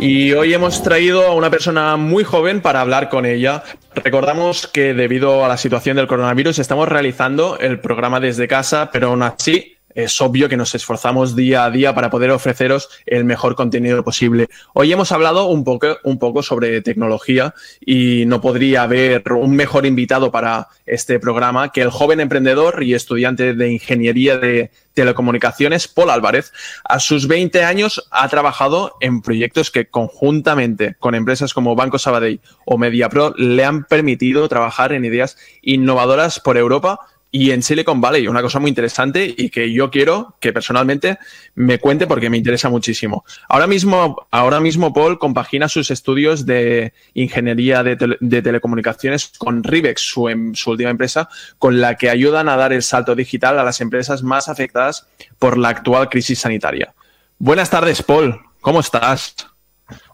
[0.00, 3.62] Y hoy hemos traído a una persona muy joven para hablar con ella.
[3.94, 9.08] Recordamos que debido a la situación del coronavirus estamos realizando el programa desde casa, pero
[9.08, 13.54] aún así es obvio que nos esforzamos día a día para poder ofreceros el mejor
[13.54, 14.48] contenido posible.
[14.74, 19.86] Hoy hemos hablado un poco, un poco sobre tecnología y no podría haber un mejor
[19.86, 26.10] invitado para este programa que el joven emprendedor y estudiante de ingeniería de telecomunicaciones, Paul
[26.10, 26.52] Álvarez.
[26.84, 32.40] A sus 20 años ha trabajado en proyectos que conjuntamente con empresas como Banco Sabadell
[32.64, 37.00] o MediaPro le han permitido trabajar en ideas innovadoras por Europa
[37.32, 41.18] y en Silicon Valley, una cosa muy interesante y que yo quiero que personalmente
[41.54, 43.24] me cuente porque me interesa muchísimo.
[43.48, 50.28] Ahora mismo, ahora mismo Paul compagina sus estudios de ingeniería de, telecomunicaciones con Rivex, su,
[50.28, 53.80] em, su, última empresa, con la que ayudan a dar el salto digital a las
[53.80, 55.06] empresas más afectadas
[55.38, 56.94] por la actual crisis sanitaria.
[57.38, 58.40] Buenas tardes, Paul.
[58.60, 59.36] ¿Cómo estás?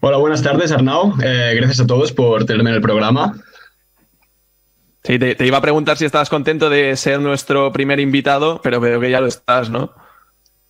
[0.01, 1.15] Hola, buenas tardes, Arnau.
[1.23, 3.37] Eh, gracias a todos por tenerme en el programa.
[5.07, 9.01] Sí, te, iba a preguntar si estabas contento de ser nuestro primer invitado, pero veo
[9.01, 9.95] que ya lo estás, ¿no?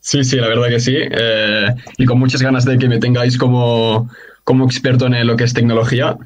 [0.01, 0.95] Sí, sí, la verdad que sí.
[0.95, 4.11] Eh, y con muchas ganas de que me tengáis como,
[4.45, 6.19] como experto en lo que es tecnología.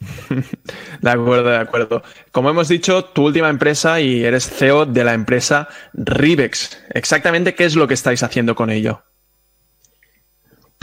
[1.00, 2.02] De acuerdo, de acuerdo.
[2.32, 6.82] Como hemos dicho, tu última empresa y eres CEO de la empresa Rivex.
[6.90, 9.04] Exactamente qué es lo que estáis haciendo con ello.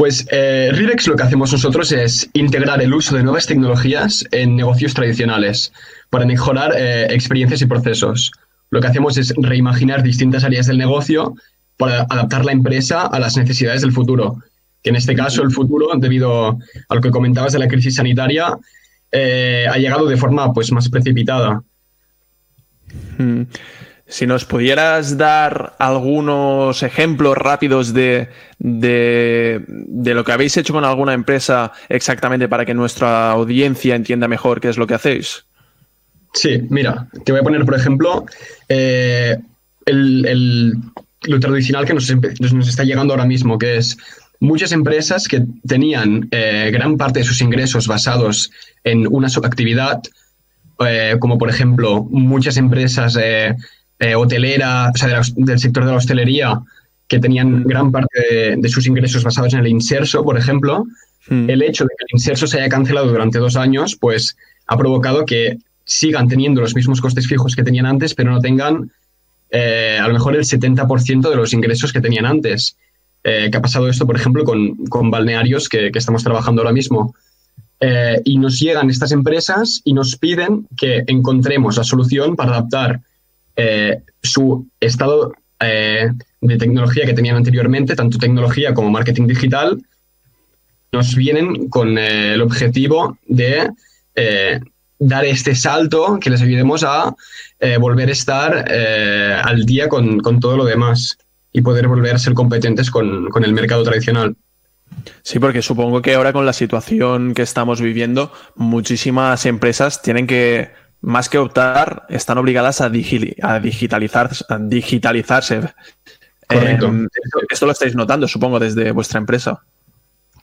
[0.02, 0.72] Pues eh,
[1.06, 5.74] lo que hacemos nosotros es integrar el uso de nuevas tecnologías en negocios tradicionales
[6.10, 8.32] para mejorar eh, experiencias y procesos.
[8.72, 11.36] Lo que hacemos es reimaginar distintas áreas del negocio
[11.78, 14.38] para adaptar la empresa a las necesidades del futuro.
[14.82, 16.58] Que en este caso el futuro, debido
[16.90, 18.58] a lo que comentabas de la crisis sanitaria,
[19.12, 21.62] eh, ha llegado de forma pues, más precipitada.
[23.20, 23.44] Hmm.
[24.12, 28.28] Si nos pudieras dar algunos ejemplos rápidos de,
[28.60, 29.64] de,
[30.14, 34.68] lo que habéis hecho con alguna empresa exactamente para que nuestra audiencia entienda mejor qué
[34.68, 35.46] es lo que hacéis.
[36.34, 38.26] Sí, mira, te voy a poner, por ejemplo,
[38.68, 39.38] eh,
[39.86, 40.74] el,
[41.22, 43.98] lo tradicional que nos, está llegando ahora mismo, que es
[44.42, 48.52] muchas empresas que tenían eh, gran parte de sus ingresos basados
[48.84, 50.02] en una sola actividad,
[50.86, 53.16] eh, como por ejemplo muchas empresas
[54.02, 56.60] eh, hotelera, o sea, del sector de la hostelería,
[57.08, 60.86] que tenían gran parte de, sus ingresos basados en el inserso, por ejemplo,
[61.30, 61.52] hmm.
[61.52, 65.24] el hecho de que el inserso se haya cancelado durante dos años, pues ha provocado
[65.24, 68.92] que sigan teniendo los mismos costes fijos que tenían antes, pero no tengan
[69.52, 72.78] eh, a lo mejor el 70% de los ingresos que tenían antes.
[73.24, 77.14] Eh, que ha pasado esto, por ejemplo, con, balnearios que, que, estamos trabajando ahora mismo.
[78.26, 83.02] y nos llegan estas empresas y nos piden que encontremos la solución para adaptar
[83.56, 86.10] eh, su estado eh,
[86.42, 89.82] de tecnología que tenían anteriormente, tanto tecnología como marketing digital,
[90.92, 93.70] nos vienen con eh, el objetivo de
[95.00, 97.16] dar este salto que les ayudemos a
[97.80, 101.18] volver a estar al día con, todo lo demás
[101.52, 104.36] y poder volver a ser competentes con, con el mercado tradicional.
[105.24, 110.70] Sí, porque supongo que ahora con la situación que estamos viviendo, muchísimas empresas tienen que
[111.02, 114.30] más que optar, están obligadas a, digitalizar,
[114.62, 115.62] digitalizarse.
[116.48, 116.88] Correcto.
[116.88, 117.08] Em,
[117.50, 119.62] esto lo estáis notando, supongo, desde vuestra empresa.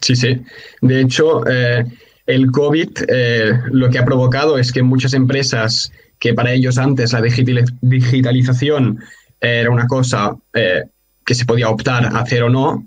[0.01, 0.41] Sí, sí.
[0.81, 1.85] De hecho, eh,
[2.27, 7.13] el COVID eh, lo que ha provocado es que muchas empresas que para ellos antes
[7.13, 8.99] la digitalización
[9.41, 10.85] era una cosa eh,
[11.25, 12.87] que se podía optar a hacer o no,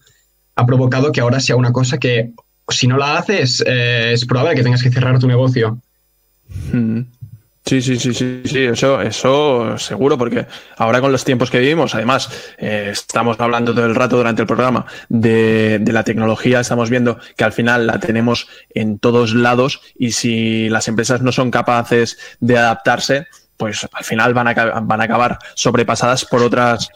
[0.56, 2.32] ha provocado que ahora sea una cosa que
[2.68, 5.80] si no la haces es probable que tengas que cerrar tu negocio.
[6.74, 7.02] Mm.
[7.64, 10.48] Sí, sí, sí, sí, sí, eso, eso seguro, porque
[10.78, 14.48] ahora con los tiempos que vivimos, además, eh, estamos hablando todo el rato durante el
[14.48, 19.82] programa de, de, la tecnología, estamos viendo que al final la tenemos en todos lados
[19.98, 25.02] y si las empresas no son capaces de adaptarse, pues al final van a, van
[25.02, 26.90] a acabar sobrepasadas por otras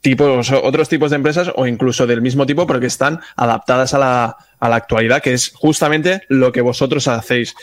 [0.00, 3.98] tipos, otros tipos de empresas o incluso del mismo tipo, pero que están adaptadas a
[3.98, 7.54] la, a la actualidad, que es justamente lo que vosotros hacéis.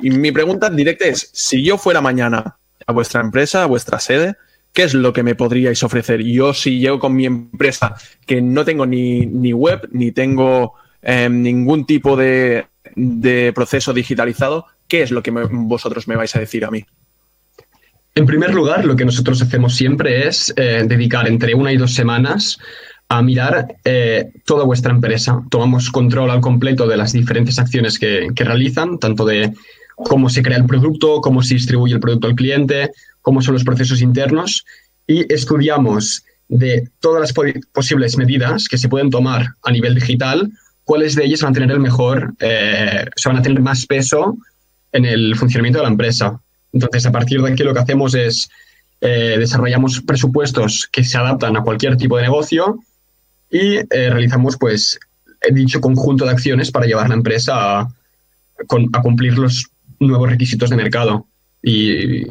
[0.00, 4.36] Y mi pregunta directa es, si yo fuera mañana a vuestra empresa, a vuestra sede,
[4.72, 6.22] ¿qué es lo que me podríais ofrecer?
[6.22, 7.94] Yo si llego con mi empresa
[8.26, 14.66] que no tengo ni, ni web, ni tengo em, ningún tipo de, de, proceso digitalizado,
[14.88, 16.84] ¿qué es lo que vosotros me vais a decir a mí?
[18.14, 21.92] En primer lugar, lo que nosotros hacemos siempre es eh, dedicar entre una y dos
[21.92, 22.58] semanas
[23.08, 25.42] a mirar eh, toda vuestra empresa.
[25.50, 29.52] Tomamos control al completo de las diferentes acciones que, realizan, tanto de
[29.96, 32.92] cómo se crea el producto, cómo se distribuye el producto al cliente,
[33.22, 34.64] cómo son los procesos internos
[35.06, 40.52] y estudiamos de todas las posibles medidas que se pueden tomar a nivel digital,
[40.84, 44.36] cuáles de ellas van a tener el mejor, eh, se van a tener más peso
[44.92, 46.40] en el funcionamiento de la empresa.
[46.72, 48.48] Entonces, a partir de aquí lo que hacemos es
[49.00, 52.80] eh, desarrollamos presupuestos que se adaptan a cualquier tipo de negocio
[53.50, 54.98] y eh, realizamos, pues,
[55.52, 57.88] dicho conjunto de acciones para llevar la empresa a,
[59.02, 59.66] cumplir los
[60.00, 61.26] nuevos requisitos de mercado.
[61.62, 62.26] Y.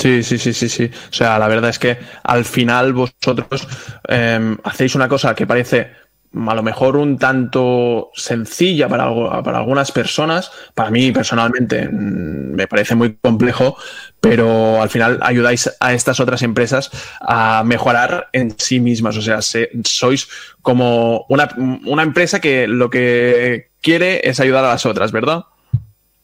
[0.00, 0.90] Sí, sí, sí, sí, sí.
[1.10, 3.68] O sea, la verdad es que al final vosotros
[4.08, 5.90] em, hacéis una cosa que parece
[6.32, 9.04] a lo mejor un tanto sencilla para,
[9.42, 10.50] para algunas personas.
[10.74, 13.76] Para mí, personalmente, mm, me parece muy complejo,
[14.20, 16.90] pero al final ayudáis a estas otras empresas
[17.20, 19.16] a mejorar en sí mismas.
[19.16, 20.28] O sea, sois
[20.62, 21.48] como una,
[21.86, 25.44] una empresa que lo que quiere es ayudar a las otras, ¿verdad?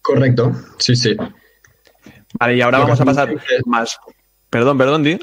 [0.03, 1.16] Correcto, sí, sí.
[2.38, 3.34] Vale, y ahora vamos a pasar
[3.64, 3.99] más.
[4.51, 5.18] Perdón, perdón, Di.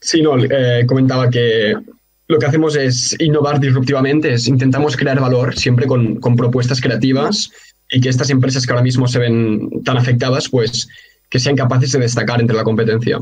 [0.00, 1.74] Sí, no, eh, comentaba que
[2.28, 7.50] lo que hacemos es innovar disruptivamente, es intentamos crear valor siempre con, propuestas creativas
[7.90, 10.88] y que estas empresas que ahora mismo se ven tan afectadas, pues
[11.32, 13.18] que sean capaces de destacar entre la competencia.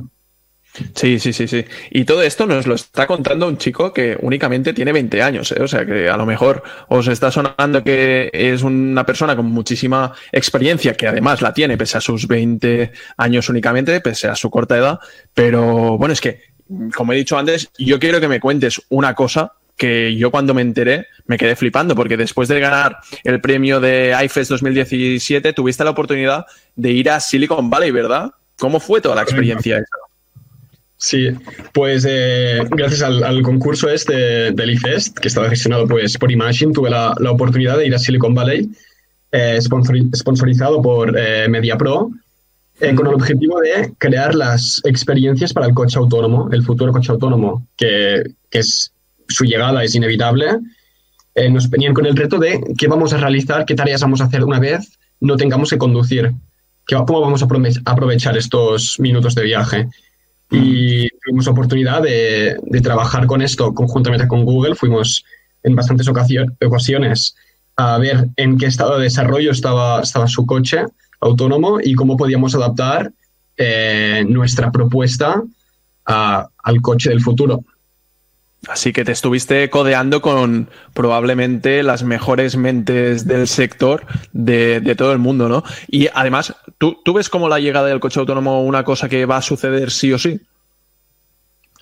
[0.96, 1.64] Sí, sí, sí, sí.
[1.92, 5.62] Y todo esto nos lo está contando un chico que únicamente tiene 20 años, ¿eh?
[5.62, 10.12] o sea que a lo mejor os está sonando que es una persona con muchísima
[10.32, 14.76] experiencia, que además la tiene pese a sus 20 años únicamente, pese a su corta
[14.76, 14.98] edad,
[15.32, 16.40] pero bueno, es que
[16.94, 20.61] como he dicho antes, yo quiero que me cuentes una cosa que yo cuando me
[20.61, 25.91] enteré me quedé flipando, porque después de ganar el premio de IFES 2017 tuviste la
[25.91, 26.45] oportunidad
[26.76, 28.31] de ir a Silicon Valley, ¿verdad?
[28.59, 29.97] ¿Cómo fue toda la experiencia esa?
[30.99, 31.31] Sí,
[31.72, 36.91] pues eh, gracias al, concurso este del IFEST, que estaba gestionado pues, por Imagine, tuve
[36.91, 38.68] la, la oportunidad de ir a Silicon Valley,
[39.33, 42.11] eh, sponsorizado por eh, MediaPro,
[42.81, 47.12] eh, con el objetivo de crear las experiencias para el coche autónomo, el futuro coche
[47.12, 48.93] autónomo, que, que es,
[49.31, 50.59] su llegada es inevitable.
[51.51, 54.45] nos venían con el reto de qué vamos a realizar, qué tareas vamos a hacer
[54.45, 56.33] una vez no tengamos que conducir,
[57.07, 57.47] cómo vamos a
[57.85, 59.89] aprovechar estos minutos de viaje
[60.51, 64.74] y tuvimos oportunidad de, trabajar con esto conjuntamente con Google.
[64.74, 65.24] Fuimos
[65.62, 67.37] en bastantes ocasiones
[67.76, 70.85] a ver en qué estado de desarrollo estaba, estaba su coche
[71.20, 73.12] autónomo y cómo podíamos adaptar
[73.57, 75.43] eh, nuestra propuesta
[76.05, 77.62] al coche del futuro.
[78.68, 85.12] Así que te estuviste codeando con probablemente las mejores mentes del sector de, de todo
[85.12, 85.64] el mundo, ¿no?
[85.88, 89.38] Y además, ¿tú, ¿tú, ves como la llegada del coche autónomo una cosa que va
[89.38, 90.40] a suceder sí o sí?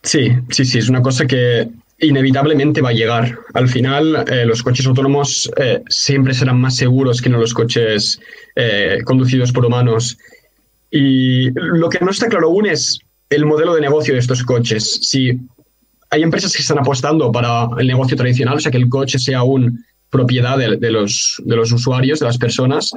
[0.02, 1.68] Sí, sí, sí, es una cosa que
[1.98, 3.38] inevitablemente va a llegar.
[3.54, 8.20] Al final, eh, los coches autónomos eh, siempre serán más seguros que no los coches
[8.54, 10.18] eh, conducidos por humanos.
[10.90, 15.00] Y lo que no está claro aún es el modelo de negocio de estos coches.
[15.02, 15.40] Si
[16.11, 19.38] hay empresas que están apostando para el negocio tradicional, o sea, que el coche sea
[19.38, 22.92] aún propiedad de, los, de los usuarios, de las personas,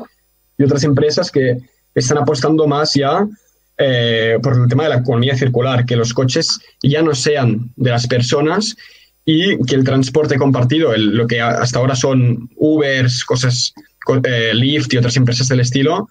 [0.58, 1.58] y otras empresas que
[1.94, 3.28] están apostando más ya
[3.78, 7.90] eh, por el tema de la economía circular, que los coches ya no sean de
[7.90, 8.76] las personas
[9.26, 13.74] y que el transporte compartido, lo que hasta ahora son Ubers, cosas,
[14.24, 16.08] eh, Lyft y otras empresas del estilo,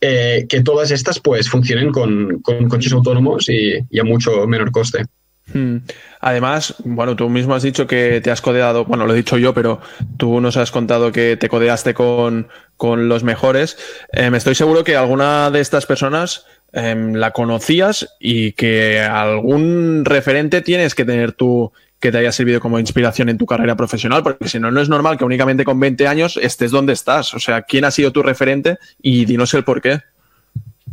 [0.00, 5.06] eh, que todas estas pues funcionen con, coches autónomos y a mucho menor coste.
[5.52, 5.78] Hmm.
[6.26, 9.54] Además, bueno, tú mismo has dicho que te has codeado, bueno, lo he dicho yo,
[9.54, 9.80] pero
[10.16, 13.78] tú nos has contado que te codeaste con, con los mejores.
[14.10, 20.04] Eh, me estoy seguro que alguna de estas personas em, la conocías y que algún
[20.04, 24.24] referente tienes que tener tú que te haya servido como inspiración en tu carrera profesional,
[24.24, 27.34] porque si no, no es normal que únicamente con 20 años estés donde estás.
[27.34, 28.78] O sea, ¿quién ha sido tu referente?
[29.00, 30.00] Y dinos el por qué.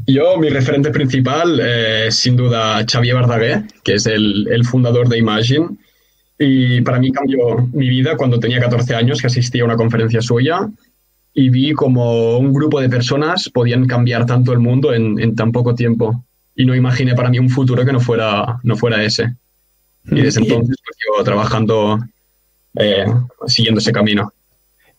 [0.06, 5.18] Yo, mi referente principal eh, sin duda Xavier Bardaguer, que es el, el, fundador de
[5.18, 5.70] Imagine.
[6.38, 10.22] Y para mí cambió mi vida cuando tenía 14 años, que asistí a una conferencia
[10.22, 10.70] suya
[11.34, 15.52] y vi como un grupo de personas podían cambiar tanto el mundo en, en tan
[15.52, 16.24] poco tiempo.
[16.56, 19.36] Y no imaginé para mí un futuro que no fuera, no fuera ese.
[20.06, 22.00] Y desde entonces pues, yo trabajando,
[22.76, 23.06] eh,
[23.48, 24.32] siguiendo ese camino.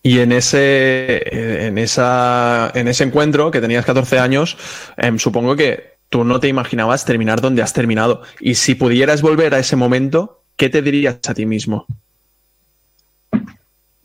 [0.06, 4.58] Y en ese, en esa, en ese encuentro que tenías 14 años,
[4.98, 8.20] em, supongo que tú no te imaginabas terminar donde has terminado.
[8.38, 11.86] Y si pudieras volver a ese momento, ¿qué te dirías a ti mismo?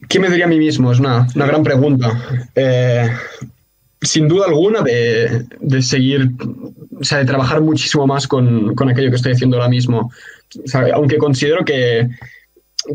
[0.08, 0.89] ¿Qué me diría a mí mismo?
[0.89, 2.47] Es una, gran pregunta.
[2.56, 3.10] Eh,
[4.02, 6.32] sin duda alguna de, seguir,
[6.97, 10.14] o sea, de trabajar muchísimo más con, aquello que estoy haciendo ahora mismo.
[10.93, 12.08] aunque considero que,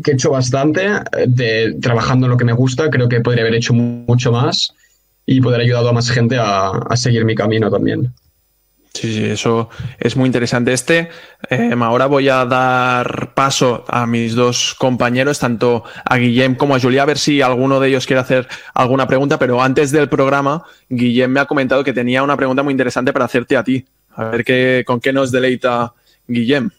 [0.03, 2.89] que he hecho bastante eh, de, trabajando en lo que me gusta.
[2.89, 4.73] Creo que podría haber hecho mucho más
[5.25, 8.13] y poder ayudado a más gente a, seguir mi camino también.
[8.93, 9.69] Sí, sí, eso
[9.99, 10.71] es muy interesante.
[10.71, 11.09] Este,
[11.49, 16.79] em, ahora voy a dar paso a mis dos compañeros, tanto a Guillem como a
[16.79, 20.63] Julia, a ver si alguno de ellos quiere hacer alguna pregunta, pero antes del programa,
[20.87, 23.85] Guillem me ha comentado que tenía una pregunta muy interesante para hacerte a ti.
[24.11, 25.93] A ver qué, con qué nos deleita
[26.25, 26.69] Guillem.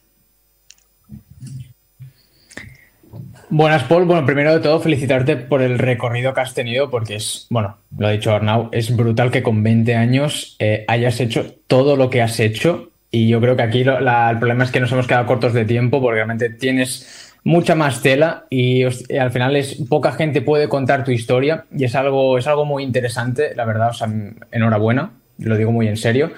[3.49, 4.05] Buenas, Paul.
[4.05, 8.09] Bueno, primero de todo, felicitarte por el recorrido que has tenido, porque es, bueno, lo
[8.09, 12.23] ha dicho Arnau, es brutal que con 20 años eh, hayas hecho todo lo que
[12.23, 12.91] has hecho.
[13.11, 16.01] Y yo creo que aquí el problema es que nos hemos quedado cortos de tiempo,
[16.01, 21.13] porque realmente tienes mucha más tela y, al final es poca gente puede contar tu
[21.13, 23.91] historia y es algo, es algo muy interesante, la verdad.
[23.91, 24.09] O sea,
[24.51, 26.33] enhorabuena, lo digo muy en serio.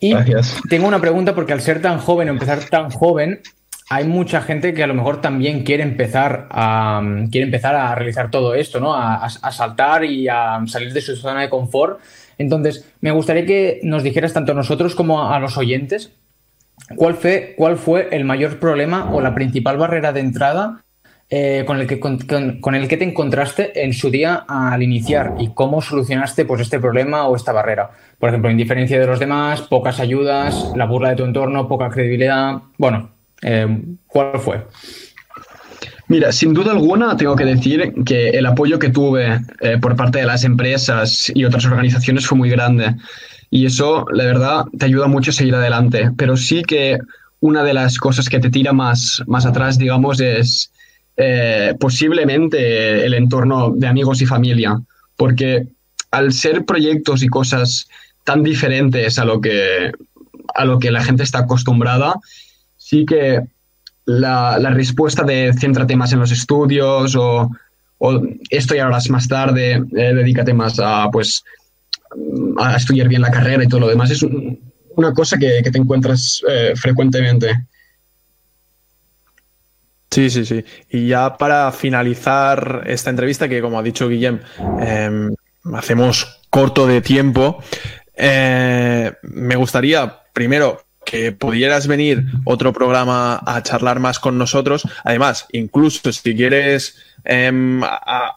[0.00, 0.14] Y
[0.68, 3.40] tengo una pregunta porque al ser tan joven, empezar tan joven,
[3.88, 8.30] hay mucha gente que a lo mejor también quiere empezar a, quiere empezar a realizar
[8.30, 8.94] todo esto, ¿no?
[8.94, 12.00] A, saltar y a salir de su zona de confort.
[12.36, 16.12] Entonces, me gustaría que nos dijeras tanto a nosotros como a, los oyentes
[16.96, 20.84] cuál fue, cuál fue el mayor problema o la principal barrera de entrada
[21.30, 25.54] eh, con, el que, con, el que te encontraste en su día al iniciar y
[25.54, 27.90] cómo solucionaste pues, este problema o esta barrera.
[28.18, 32.62] Por ejemplo, indiferencia de los demás, pocas ayudas, la burla de tu entorno, poca credibilidad.
[32.78, 34.66] Bueno, eh, ¿Cuál fue?
[36.08, 40.18] Mira, sin duda alguna tengo que decir que el apoyo que tuve eh, por parte
[40.18, 42.94] de las empresas y otras organizaciones fue muy grande.
[43.50, 46.10] Y eso, la verdad, te ayuda mucho a seguir adelante.
[46.16, 46.98] Pero sí que
[47.40, 50.72] una de las cosas que te tira más, más atrás, digamos, es
[51.16, 54.80] eh, posiblemente el entorno de amigos y familia,
[55.16, 55.66] porque
[56.10, 57.88] al ser proyectos y cosas
[58.22, 59.92] tan diferentes a lo que,
[60.54, 62.14] a lo que la gente está acostumbrada,
[62.86, 63.42] sí que
[64.04, 67.50] la, respuesta de céntrate más en los estudios o,
[68.50, 71.42] esto ya harás más tarde, eh, dedícate más a, pues,
[72.58, 76.42] a estudiar bien la carrera y todo lo demás, es una cosa que, te encuentras
[76.48, 77.66] eh, frecuentemente.
[80.10, 80.64] Sí, sí, sí.
[80.90, 84.38] Y ya para finalizar esta entrevista, que como ha dicho Guillem,
[84.80, 85.34] em,
[85.74, 87.60] hacemos corto de tiempo,
[88.14, 94.86] eh, me gustaría primero que pudieras venir otro programa a charlar más con nosotros.
[95.04, 97.80] Además, incluso si quieres em,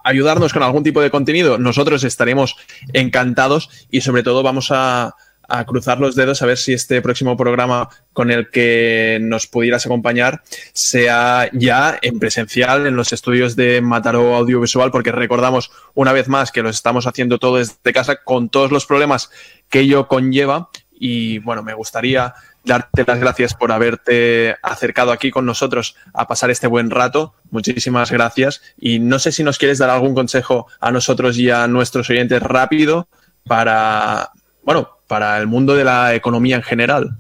[0.06, 2.56] ayudarnos con algún tipo de contenido, nosotros estaremos
[2.94, 5.16] encantados y sobre todo vamos a,
[5.50, 9.86] a cruzar los dedos a ver si este próximo programa con el que nos pudieras
[9.86, 10.44] acompañar
[10.74, 16.52] sea ya en presencial en los estudios de Mataró Audiovisual, porque recordamos una vez más
[16.52, 19.32] que lo estamos haciendo todo desde casa con todos los problemas
[19.70, 20.70] que ello conlleva.
[21.02, 22.36] Y bueno, me gustaría
[22.70, 27.34] darte las gracias por haberte acercado aquí con nosotros a pasar este buen rato.
[27.52, 28.62] Muchísimas gracias.
[28.80, 32.42] Y no sé si nos quieres dar algún consejo a nosotros y a nuestros oyentes
[32.42, 33.08] rápido
[33.46, 34.30] para,
[34.64, 37.18] bueno, para el mundo de la economía en general.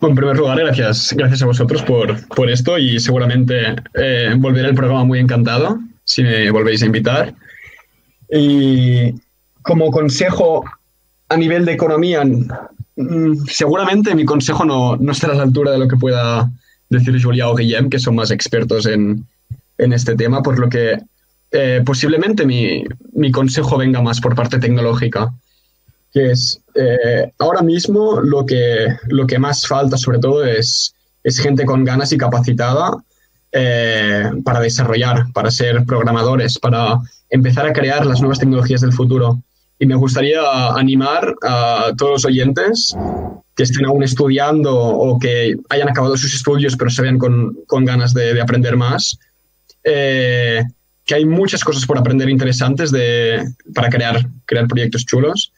[0.00, 5.04] en primer lugar, gracias, gracias a vosotros por, esto y seguramente eh, volveré al programa
[5.04, 7.34] muy encantado si me volvéis a invitar.
[8.30, 9.14] Y
[9.62, 10.64] como consejo
[11.28, 12.22] a nivel de economía,
[13.48, 16.50] seguramente mi consejo no, no estará a la altura de lo que pueda
[16.88, 19.26] decir Julia o Guillem, que son más expertos en,
[19.78, 20.98] en este tema, por lo que
[21.50, 25.32] eh, posiblemente mi, mi, consejo venga más por parte tecnológica
[26.16, 31.38] que es eh, ahora mismo lo que, lo que más falta sobre todo es, es
[31.38, 32.96] gente con ganas y capacitada
[33.52, 39.42] eh, para desarrollar, para ser programadores, para empezar a crear las nuevas tecnologías del futuro.
[39.78, 42.96] Y me gustaría animar a todos los oyentes
[43.54, 47.84] que estén aún estudiando o que hayan acabado sus estudios pero se vean con, con
[47.84, 49.18] ganas de, de, aprender más,
[49.82, 50.62] eh,
[51.04, 53.42] que hay muchas cosas por aprender interesantes de,
[53.74, 55.52] para crear, crear proyectos chulos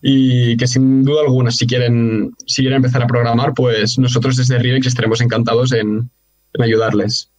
[0.00, 4.58] y que sin duda alguna, si quieren, si quieren empezar a programar, pues nosotros desde
[4.58, 6.08] Rivex estaremos encantados en,
[6.54, 7.30] en ayudarles.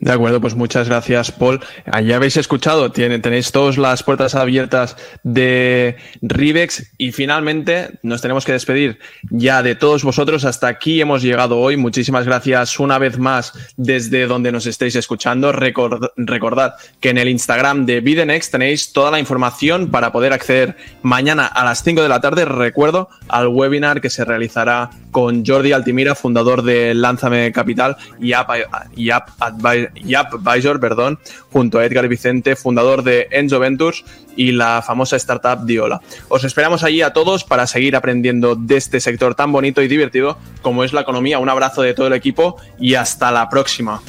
[0.00, 1.60] De acuerdo, pues muchas gracias, Paul.
[2.04, 8.52] Ya habéis escuchado, tenéis todas las puertas abiertas de Rivex y finalmente nos tenemos que
[8.52, 8.98] despedir
[9.30, 10.44] ya de todos vosotros.
[10.44, 11.76] Hasta aquí hemos llegado hoy.
[11.76, 15.52] Muchísimas gracias una vez más desde donde nos estéis escuchando.
[15.52, 21.46] recordad que en el Instagram de Videnex tenéis toda la información para poder acceder mañana
[21.46, 22.44] a las 5 de la tarde.
[22.44, 28.50] Recuerdo al webinar que se realizará con Jordi Altimira, fundador de Lánzame Capital y App,
[28.94, 29.30] y App
[29.68, 31.18] Advisor, perdón,
[31.52, 34.04] junto a Edgar Vicente, fundador de Enzo Ventures
[34.36, 36.00] y la famosa startup Diola.
[36.28, 40.38] Os esperamos allí a todos para seguir aprendiendo de este sector tan bonito y divertido
[40.62, 41.38] como es la economía.
[41.38, 44.00] Un abrazo de todo el equipo y hasta la próxima.